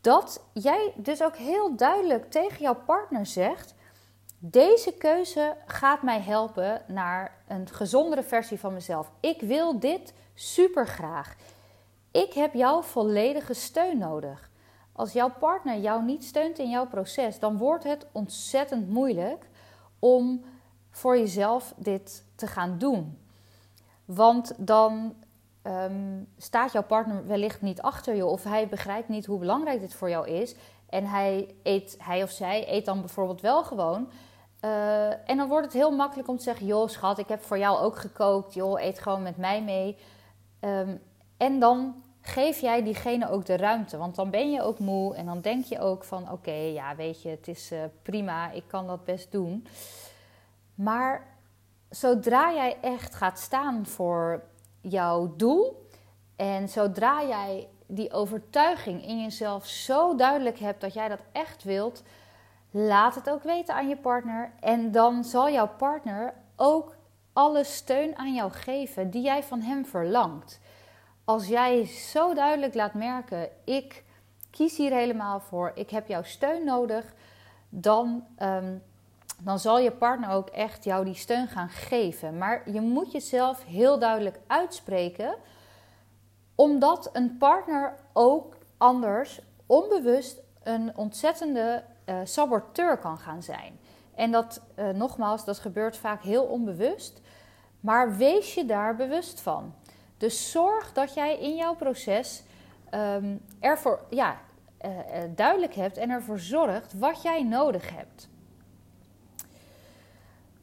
dat 0.00 0.44
jij 0.52 0.92
dus 0.96 1.22
ook 1.22 1.36
heel 1.36 1.76
duidelijk 1.76 2.30
tegen 2.30 2.60
jouw 2.60 2.76
partner 2.86 3.26
zegt: 3.26 3.74
deze 4.38 4.92
keuze 4.92 5.56
gaat 5.66 6.02
mij 6.02 6.20
helpen 6.20 6.82
naar 6.86 7.42
een 7.48 7.68
gezondere 7.68 8.22
versie 8.22 8.60
van 8.60 8.72
mezelf. 8.72 9.10
Ik 9.20 9.40
wil 9.40 9.78
dit 9.78 10.12
super 10.34 10.86
graag. 10.86 11.34
Ik 12.10 12.32
heb 12.32 12.54
jouw 12.54 12.82
volledige 12.82 13.54
steun 13.54 13.98
nodig. 13.98 14.47
Als 14.98 15.12
jouw 15.12 15.30
partner 15.38 15.78
jou 15.78 16.04
niet 16.04 16.24
steunt 16.24 16.58
in 16.58 16.70
jouw 16.70 16.86
proces, 16.86 17.38
dan 17.38 17.56
wordt 17.56 17.84
het 17.84 18.06
ontzettend 18.12 18.88
moeilijk 18.88 19.48
om 19.98 20.44
voor 20.90 21.18
jezelf 21.18 21.74
dit 21.76 22.24
te 22.34 22.46
gaan 22.46 22.78
doen. 22.78 23.18
Want 24.04 24.54
dan 24.56 25.14
um, 25.62 26.28
staat 26.36 26.72
jouw 26.72 26.82
partner 26.82 27.26
wellicht 27.26 27.62
niet 27.62 27.82
achter 27.82 28.14
je 28.14 28.26
of 28.26 28.44
hij 28.44 28.68
begrijpt 28.68 29.08
niet 29.08 29.26
hoe 29.26 29.38
belangrijk 29.38 29.80
dit 29.80 29.94
voor 29.94 30.10
jou 30.10 30.28
is. 30.28 30.54
En 30.88 31.04
hij, 31.04 31.54
eet, 31.62 31.96
hij 31.98 32.22
of 32.22 32.30
zij 32.30 32.72
eet 32.72 32.84
dan 32.84 33.00
bijvoorbeeld 33.00 33.40
wel 33.40 33.64
gewoon. 33.64 34.10
Uh, 34.64 35.28
en 35.30 35.36
dan 35.36 35.48
wordt 35.48 35.64
het 35.64 35.74
heel 35.74 35.96
makkelijk 35.96 36.28
om 36.28 36.36
te 36.36 36.42
zeggen: 36.42 36.66
Joh, 36.66 36.88
schat, 36.88 37.18
ik 37.18 37.28
heb 37.28 37.42
voor 37.42 37.58
jou 37.58 37.78
ook 37.78 37.96
gekookt. 37.96 38.54
Joh, 38.54 38.82
eet 38.82 38.98
gewoon 38.98 39.22
met 39.22 39.36
mij 39.36 39.62
mee. 39.62 39.96
Um, 40.60 41.00
en 41.36 41.58
dan 41.58 42.02
geef 42.28 42.60
jij 42.60 42.82
diegene 42.82 43.30
ook 43.30 43.46
de 43.46 43.56
ruimte. 43.56 43.96
Want 43.96 44.14
dan 44.14 44.30
ben 44.30 44.50
je 44.50 44.62
ook 44.62 44.78
moe 44.78 45.14
en 45.14 45.26
dan 45.26 45.40
denk 45.40 45.64
je 45.64 45.78
ook 45.78 46.04
van 46.04 46.30
oké, 46.30 46.50
ja 46.50 46.96
weet 46.96 47.22
je, 47.22 47.28
het 47.28 47.48
is 47.48 47.72
uh, 47.72 47.78
prima, 48.02 48.50
ik 48.50 48.64
kan 48.66 48.86
dat 48.86 49.04
best 49.04 49.32
doen. 49.32 49.66
Maar 50.74 51.26
zodra 51.90 52.52
jij 52.52 52.76
echt 52.80 53.14
gaat 53.14 53.38
staan 53.38 53.86
voor 53.86 54.42
jouw 54.80 55.34
doel 55.36 55.86
en 56.36 56.68
zodra 56.68 57.22
jij 57.22 57.68
die 57.86 58.12
overtuiging 58.12 59.06
in 59.06 59.22
jezelf 59.22 59.66
zo 59.66 60.14
duidelijk 60.14 60.58
hebt 60.58 60.80
dat 60.80 60.94
jij 60.94 61.08
dat 61.08 61.22
echt 61.32 61.64
wilt, 61.64 62.02
laat 62.70 63.14
het 63.14 63.30
ook 63.30 63.42
weten 63.42 63.74
aan 63.74 63.88
je 63.88 63.96
partner. 63.96 64.52
En 64.60 64.90
dan 64.90 65.24
zal 65.24 65.50
jouw 65.50 65.68
partner 65.68 66.34
ook 66.56 66.96
alle 67.32 67.64
steun 67.64 68.16
aan 68.16 68.34
jou 68.34 68.50
geven 68.50 69.10
die 69.10 69.22
jij 69.22 69.42
van 69.42 69.60
hem 69.60 69.86
verlangt 69.86 70.60
als 71.28 71.46
jij 71.46 71.84
zo 71.84 72.34
duidelijk 72.34 72.74
laat 72.74 72.94
merken, 72.94 73.48
ik 73.64 74.04
kies 74.50 74.76
hier 74.76 74.92
helemaal 74.92 75.40
voor, 75.40 75.72
ik 75.74 75.90
heb 75.90 76.08
jouw 76.08 76.22
steun 76.22 76.64
nodig, 76.64 77.14
dan, 77.68 78.26
ehm, 78.36 78.76
dan 79.40 79.58
zal 79.58 79.78
je 79.78 79.92
partner 79.92 80.30
ook 80.30 80.48
echt 80.48 80.84
jou 80.84 81.04
die 81.04 81.14
steun 81.14 81.48
gaan 81.48 81.68
geven. 81.68 82.38
Maar 82.38 82.70
je 82.70 82.80
moet 82.80 83.12
jezelf 83.12 83.64
heel 83.64 83.98
duidelijk 83.98 84.38
uitspreken, 84.46 85.34
omdat 86.54 87.10
een 87.12 87.36
partner 87.38 87.94
ook 88.12 88.56
anders 88.76 89.40
onbewust 89.66 90.40
een 90.62 90.96
ontzettende 90.96 91.84
uh, 92.06 92.16
saboteur 92.24 92.98
kan 92.98 93.18
gaan 93.18 93.42
zijn. 93.42 93.78
En 94.14 94.30
dat, 94.30 94.62
uh, 94.78 94.88
nogmaals, 94.88 95.44
dat 95.44 95.58
gebeurt 95.58 95.96
vaak 95.96 96.22
heel 96.22 96.44
onbewust. 96.44 97.20
Maar 97.80 98.16
wees 98.16 98.54
je 98.54 98.64
daar 98.64 98.96
bewust 98.96 99.40
van. 99.40 99.74
Dus 100.18 100.50
zorg 100.50 100.92
dat 100.92 101.14
jij 101.14 101.38
in 101.38 101.56
jouw 101.56 101.74
proces 101.74 102.42
um, 102.94 103.40
ervoor 103.60 104.04
ja, 104.10 104.40
uh, 104.84 104.90
duidelijk 105.34 105.74
hebt 105.74 105.96
en 105.96 106.10
ervoor 106.10 106.38
zorgt 106.38 106.98
wat 106.98 107.22
jij 107.22 107.42
nodig 107.42 107.90
hebt. 107.94 108.28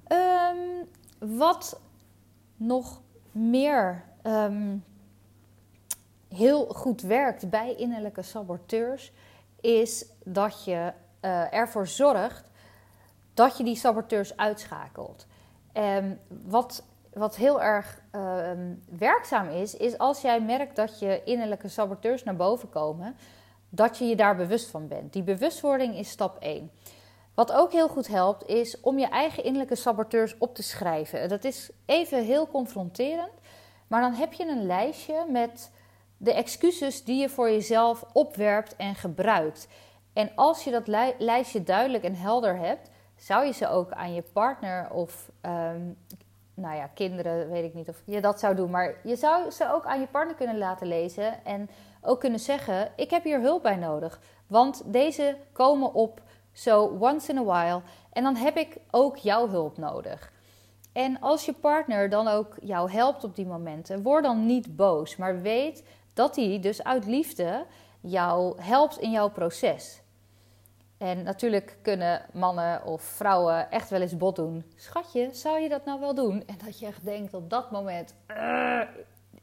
Um, 0.08 0.88
wat 1.38 1.80
nog 2.56 3.02
meer 3.32 4.04
um, 4.24 4.84
heel 6.30 6.66
goed 6.66 7.02
werkt 7.02 7.50
bij 7.50 7.76
innerlijke 7.76 8.22
saboteurs, 8.22 9.12
is 9.62 10.06
dat 10.24 10.64
je 10.64 10.94
uh, 11.22 11.54
ervoor 11.54 11.88
zorgt 11.88 12.50
dat 13.34 13.58
je 13.58 13.64
die 13.64 13.76
saboteurs 13.76 14.38
uitschakelt. 14.38 15.28
Um, 15.74 16.20
wat 16.28 16.84
wat 17.16 17.36
heel 17.36 17.62
erg 17.62 18.02
uh, 18.12 18.52
werkzaam 18.98 19.50
is, 19.50 19.76
is 19.76 19.98
als 19.98 20.22
jij 20.22 20.42
merkt 20.42 20.76
dat 20.76 21.00
je 21.00 21.22
innerlijke 21.24 21.68
saboteurs 21.68 22.24
naar 22.24 22.36
boven 22.36 22.70
komen, 22.70 23.16
dat 23.70 23.98
je 23.98 24.06
je 24.06 24.16
daar 24.16 24.36
bewust 24.36 24.70
van 24.70 24.88
bent. 24.88 25.14
Die 25.14 25.24
bewustwording 25.24 25.98
is 25.98 26.10
stap 26.10 26.38
1. 26.40 26.72
Wat 27.34 27.52
ook 27.52 27.72
heel 27.72 27.88
goed 27.88 28.08
helpt, 28.08 28.48
is 28.48 28.82
om 28.82 29.00
je 29.00 29.08
eigen 29.08 29.44
innerlijke 29.44 29.76
saboteurs 29.76 30.38
op 30.38 30.56
te 30.56 30.64
schrijven. 30.64 31.30
Dat 31.30 31.44
is 31.44 31.70
even 31.86 32.24
heel 32.24 32.48
confronterend, 32.48 33.34
maar 33.88 34.02
dan 34.02 34.14
heb 34.14 34.34
je 34.34 34.48
een 34.48 34.66
lijstje 34.66 35.26
met 35.30 35.72
de 36.18 36.34
excuses 36.34 37.04
die 37.04 37.22
je 37.22 37.30
voor 37.30 37.50
jezelf 37.50 38.06
opwerpt 38.14 38.76
en 38.76 38.96
gebruikt. 38.96 39.68
En 40.14 40.32
als 40.36 40.64
je 40.64 40.72
dat 40.72 40.88
lijstje 41.18 41.64
duidelijk 41.64 42.04
en 42.04 42.16
helder 42.16 42.58
hebt, 42.58 42.90
zou 43.16 43.46
je 43.46 43.52
ze 43.52 43.68
ook 43.68 43.92
aan 43.92 44.14
je 44.14 44.24
partner 44.34 44.90
of 44.92 45.30
ehm, 45.42 45.92
nou 46.56 46.76
ja, 46.76 46.88
kinderen, 46.88 47.50
weet 47.50 47.64
ik 47.64 47.74
niet 47.74 47.90
of 47.90 48.02
je 48.06 48.22
dat 48.22 48.40
zou 48.40 48.56
doen, 48.56 48.70
maar 48.70 48.96
je 49.04 49.16
zou 49.16 49.52
ze 49.52 49.72
ook 49.72 49.86
aan 49.86 50.00
je 50.00 50.08
partner 50.08 50.36
kunnen 50.36 50.58
laten 50.58 50.88
lezen 50.88 51.46
en 51.46 51.70
ook 52.02 52.20
kunnen 52.20 52.40
zeggen: 52.40 52.92
Ik 52.96 53.10
heb 53.10 53.24
hier 53.24 53.42
hulp 53.42 53.64
bij 53.64 53.76
nodig. 53.76 54.20
Want 54.48 54.82
deze 54.86 55.38
komen 55.52 55.94
op 55.94 56.22
zo 56.52 56.98
once 57.00 57.32
in 57.32 57.38
a 57.38 57.44
while 57.44 57.82
en 58.12 58.24
dan 58.24 58.36
heb 58.36 58.58
ik 58.58 58.78
ook 58.92 59.18
jouw 59.18 59.50
hulp 59.50 59.78
nodig. 59.78 60.34
En 60.94 61.20
als 61.20 61.46
je 61.46 61.54
partner 61.54 62.10
dan 62.10 62.28
ook 62.28 62.56
jou 62.62 62.92
helpt 62.92 63.24
op 63.24 63.36
die 63.36 63.46
momenten, 63.46 64.02
word 64.02 64.24
dan 64.24 64.46
niet 64.46 64.76
boos, 64.76 65.16
maar 65.16 65.42
weet 65.42 65.84
dat 66.14 66.36
hij 66.36 66.60
dus 66.60 66.84
uit 66.84 67.06
liefde 67.06 67.66
jou 68.02 68.62
helpt 68.62 68.98
in 68.98 69.12
jouw 69.12 69.30
proces. 69.30 70.02
En 70.98 71.24
natuurlijk 71.24 71.78
kunnen 71.82 72.26
mannen 72.34 72.86
of 72.86 73.02
vrouwen 73.02 73.72
echt 73.72 73.90
wel 73.90 74.02
eens 74.02 74.18
bot 74.18 74.36
doen. 74.36 74.72
Schatje, 74.76 75.30
zou 75.34 75.60
je 75.60 75.70
dat 75.70 75.86
nou 75.86 76.00
wel 76.00 76.16
doen? 76.16 76.44
En 76.46 76.58
dat 76.66 76.80
je 76.80 76.86
echt 76.86 77.06
denkt 77.06 77.34
op 77.34 77.50
dat 77.50 77.72
moment, 77.72 78.16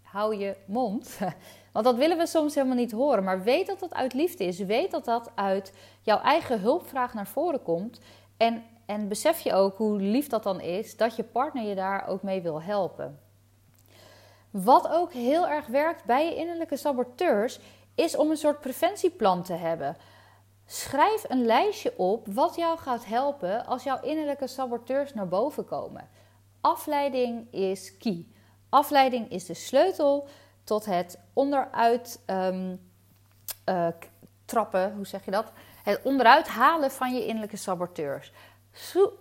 hou 0.03 0.37
je 0.37 0.57
mond. 0.67 1.19
Want 1.73 1.85
dat 1.85 1.97
willen 1.97 2.19
we 2.19 2.27
soms 2.27 2.55
helemaal 2.55 2.77
niet 2.77 2.93
horen. 2.93 3.25
Maar 3.25 3.43
weet 3.43 3.67
dat 3.67 3.81
dat 3.81 3.95
uit 3.95 4.15
liefde 4.15 4.45
is. 4.45 4.59
Weet 4.59 4.91
dat 4.91 5.05
dat 5.05 5.31
uit 5.35 5.73
jouw 6.03 6.21
eigen 6.21 6.61
hulpvraag 6.61 7.15
naar 7.15 7.27
voren 7.27 7.63
komt. 7.63 8.01
En, 8.37 8.63
en 8.87 9.09
besef 9.09 9.41
je 9.41 9.53
ook 9.53 9.77
hoe 9.77 10.01
lief 10.01 10.27
dat 10.27 10.43
dan 10.43 10.61
is, 10.61 10.97
dat 10.97 11.17
je 11.17 11.25
partner 11.25 11.65
je 11.65 11.75
daar 11.75 12.09
ook 12.09 12.23
mee 12.23 12.43
wil 12.43 12.63
helpen. 12.63 13.21
Wat 14.51 14.89
ook 14.89 15.13
heel 15.13 15.49
erg 15.49 15.67
werkt 15.67 16.05
bij 16.05 16.25
je 16.25 16.35
innerlijke 16.35 16.77
saboteurs, 16.77 17.61
is 17.95 18.17
om 18.17 18.31
een 18.31 18.37
soort 18.37 18.61
preventieplan 18.61 19.43
te 19.43 19.53
hebben. 19.53 19.97
Schrijf 20.73 21.25
een 21.29 21.45
lijstje 21.45 21.99
op 21.99 22.27
wat 22.27 22.55
jou 22.55 22.79
gaat 22.79 23.05
helpen 23.05 23.67
als 23.67 23.83
jouw 23.83 24.01
innerlijke 24.01 24.47
saboteurs 24.47 25.15
naar 25.15 25.29
boven 25.29 25.65
komen. 25.65 26.09
Afleiding 26.61 27.53
is 27.53 27.97
key. 27.97 28.27
Afleiding 28.69 29.31
is 29.31 29.47
de 29.47 29.55
sleutel 29.55 30.29
tot 30.65 30.85
het 30.85 31.19
onderuit 31.33 32.21
um, 32.27 32.81
trappen, 34.45 34.95
hoe 34.95 35.07
zeg 35.07 35.25
je 35.25 35.31
dat? 35.31 35.53
Het 35.83 36.01
onderuit 36.03 36.49
halen 36.49 36.91
van 36.91 37.15
je 37.15 37.27
innerlijke 37.27 37.57
saboteurs. 37.57 38.33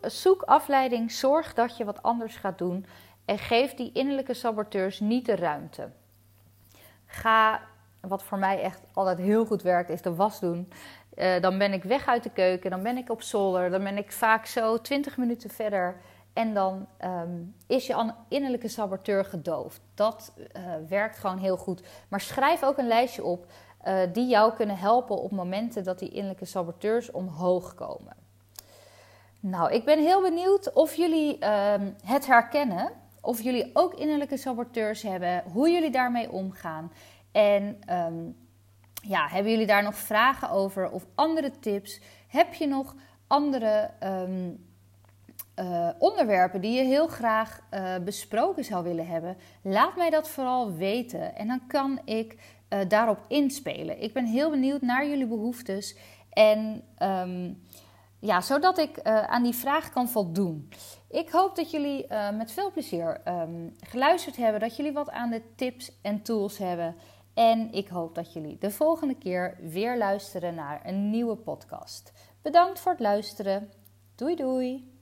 Zoek 0.01 0.41
afleiding, 0.41 1.11
zorg 1.11 1.53
dat 1.53 1.77
je 1.77 1.85
wat 1.85 2.03
anders 2.03 2.35
gaat 2.35 2.57
doen 2.57 2.85
en 3.25 3.37
geef 3.37 3.73
die 3.73 3.91
innerlijke 3.91 4.33
saboteurs 4.33 4.99
niet 4.99 5.25
de 5.25 5.35
ruimte. 5.35 5.89
Ga, 7.05 7.61
wat 8.01 8.23
voor 8.23 8.37
mij 8.37 8.61
echt 8.61 8.81
altijd 8.93 9.17
heel 9.17 9.45
goed 9.45 9.61
werkt, 9.61 9.89
is 9.89 10.01
de 10.01 10.15
was 10.15 10.39
doen. 10.39 10.71
Uh, 11.21 11.39
dan 11.41 11.57
ben 11.57 11.73
ik 11.73 11.83
weg 11.83 12.07
uit 12.07 12.23
de 12.23 12.29
keuken, 12.29 12.69
dan 12.69 12.83
ben 12.83 12.97
ik 12.97 13.09
op 13.09 13.21
zolder, 13.21 13.69
dan 13.69 13.83
ben 13.83 13.97
ik 13.97 14.11
vaak 14.11 14.45
zo 14.45 14.81
20 14.81 15.17
minuten 15.17 15.49
verder. 15.49 15.95
En 16.33 16.53
dan 16.53 16.87
um, 17.05 17.55
is 17.67 17.87
je 17.87 18.13
innerlijke 18.27 18.67
saboteur 18.67 19.25
gedoofd. 19.25 19.81
Dat 19.95 20.33
uh, 20.37 20.63
werkt 20.89 21.17
gewoon 21.17 21.37
heel 21.37 21.57
goed. 21.57 21.83
Maar 22.07 22.21
schrijf 22.21 22.63
ook 22.63 22.77
een 22.77 22.87
lijstje 22.87 23.23
op 23.23 23.45
uh, 23.87 23.99
die 24.13 24.27
jou 24.27 24.53
kunnen 24.53 24.77
helpen 24.77 25.17
op 25.17 25.31
momenten 25.31 25.83
dat 25.83 25.99
die 25.99 26.09
innerlijke 26.09 26.45
saboteurs 26.45 27.11
omhoog 27.11 27.75
komen. 27.75 28.15
Nou, 29.39 29.71
ik 29.71 29.85
ben 29.85 29.99
heel 29.99 30.21
benieuwd 30.21 30.73
of 30.73 30.95
jullie 30.95 31.37
uh, 31.39 31.73
het 32.05 32.25
herkennen. 32.25 32.91
Of 33.21 33.41
jullie 33.41 33.69
ook 33.73 33.93
innerlijke 33.93 34.37
saboteurs 34.37 35.01
hebben. 35.01 35.43
Hoe 35.53 35.71
jullie 35.71 35.91
daarmee 35.91 36.31
omgaan. 36.31 36.91
En 37.31 37.81
um, 37.89 38.35
ja, 39.01 39.27
hebben 39.27 39.51
jullie 39.51 39.67
daar 39.67 39.83
nog 39.83 39.95
vragen 39.95 40.49
over 40.49 40.89
of 40.89 41.05
andere 41.15 41.51
tips? 41.59 42.01
Heb 42.27 42.53
je 42.53 42.67
nog 42.67 42.95
andere 43.27 43.89
um, 44.03 44.65
uh, 45.59 45.89
onderwerpen 45.97 46.61
die 46.61 46.71
je 46.71 46.83
heel 46.83 47.07
graag 47.07 47.61
uh, 47.73 47.95
besproken 48.03 48.63
zou 48.63 48.83
willen 48.83 49.07
hebben? 49.07 49.37
Laat 49.61 49.95
mij 49.95 50.09
dat 50.09 50.29
vooral 50.29 50.73
weten 50.73 51.35
en 51.35 51.47
dan 51.47 51.67
kan 51.67 51.99
ik 52.05 52.37
uh, 52.69 52.79
daarop 52.87 53.19
inspelen. 53.27 54.01
Ik 54.01 54.13
ben 54.13 54.25
heel 54.25 54.49
benieuwd 54.49 54.81
naar 54.81 55.07
jullie 55.07 55.27
behoeftes 55.27 55.97
en 56.29 56.83
um, 56.99 57.65
ja, 58.19 58.41
zodat 58.41 58.77
ik 58.77 59.01
aan 59.01 59.43
die 59.43 59.55
vraag 59.55 59.89
kan 59.89 60.09
voldoen. 60.09 60.69
Ik 61.09 61.29
hoop 61.29 61.55
dat 61.55 61.71
jullie 61.71 62.07
met 62.33 62.51
veel 62.51 62.71
plezier 62.71 63.21
um, 63.27 63.75
geluisterd 63.79 64.35
hebben, 64.35 64.59
dat 64.61 64.75
jullie 64.75 64.91
wat 64.91 65.09
aan 65.09 65.29
de 65.29 65.41
tips 65.55 65.91
en 66.01 66.21
tools 66.21 66.57
hebben. 66.57 66.95
En 67.33 67.71
ik 67.71 67.87
hoop 67.87 68.15
dat 68.15 68.33
jullie 68.33 68.57
de 68.57 68.71
volgende 68.71 69.15
keer 69.15 69.57
weer 69.61 69.97
luisteren 69.97 70.55
naar 70.55 70.85
een 70.85 71.09
nieuwe 71.09 71.35
podcast. 71.35 72.13
Bedankt 72.41 72.79
voor 72.79 72.91
het 72.91 73.01
luisteren. 73.01 73.71
Doei 74.15 74.35
doei! 74.35 75.00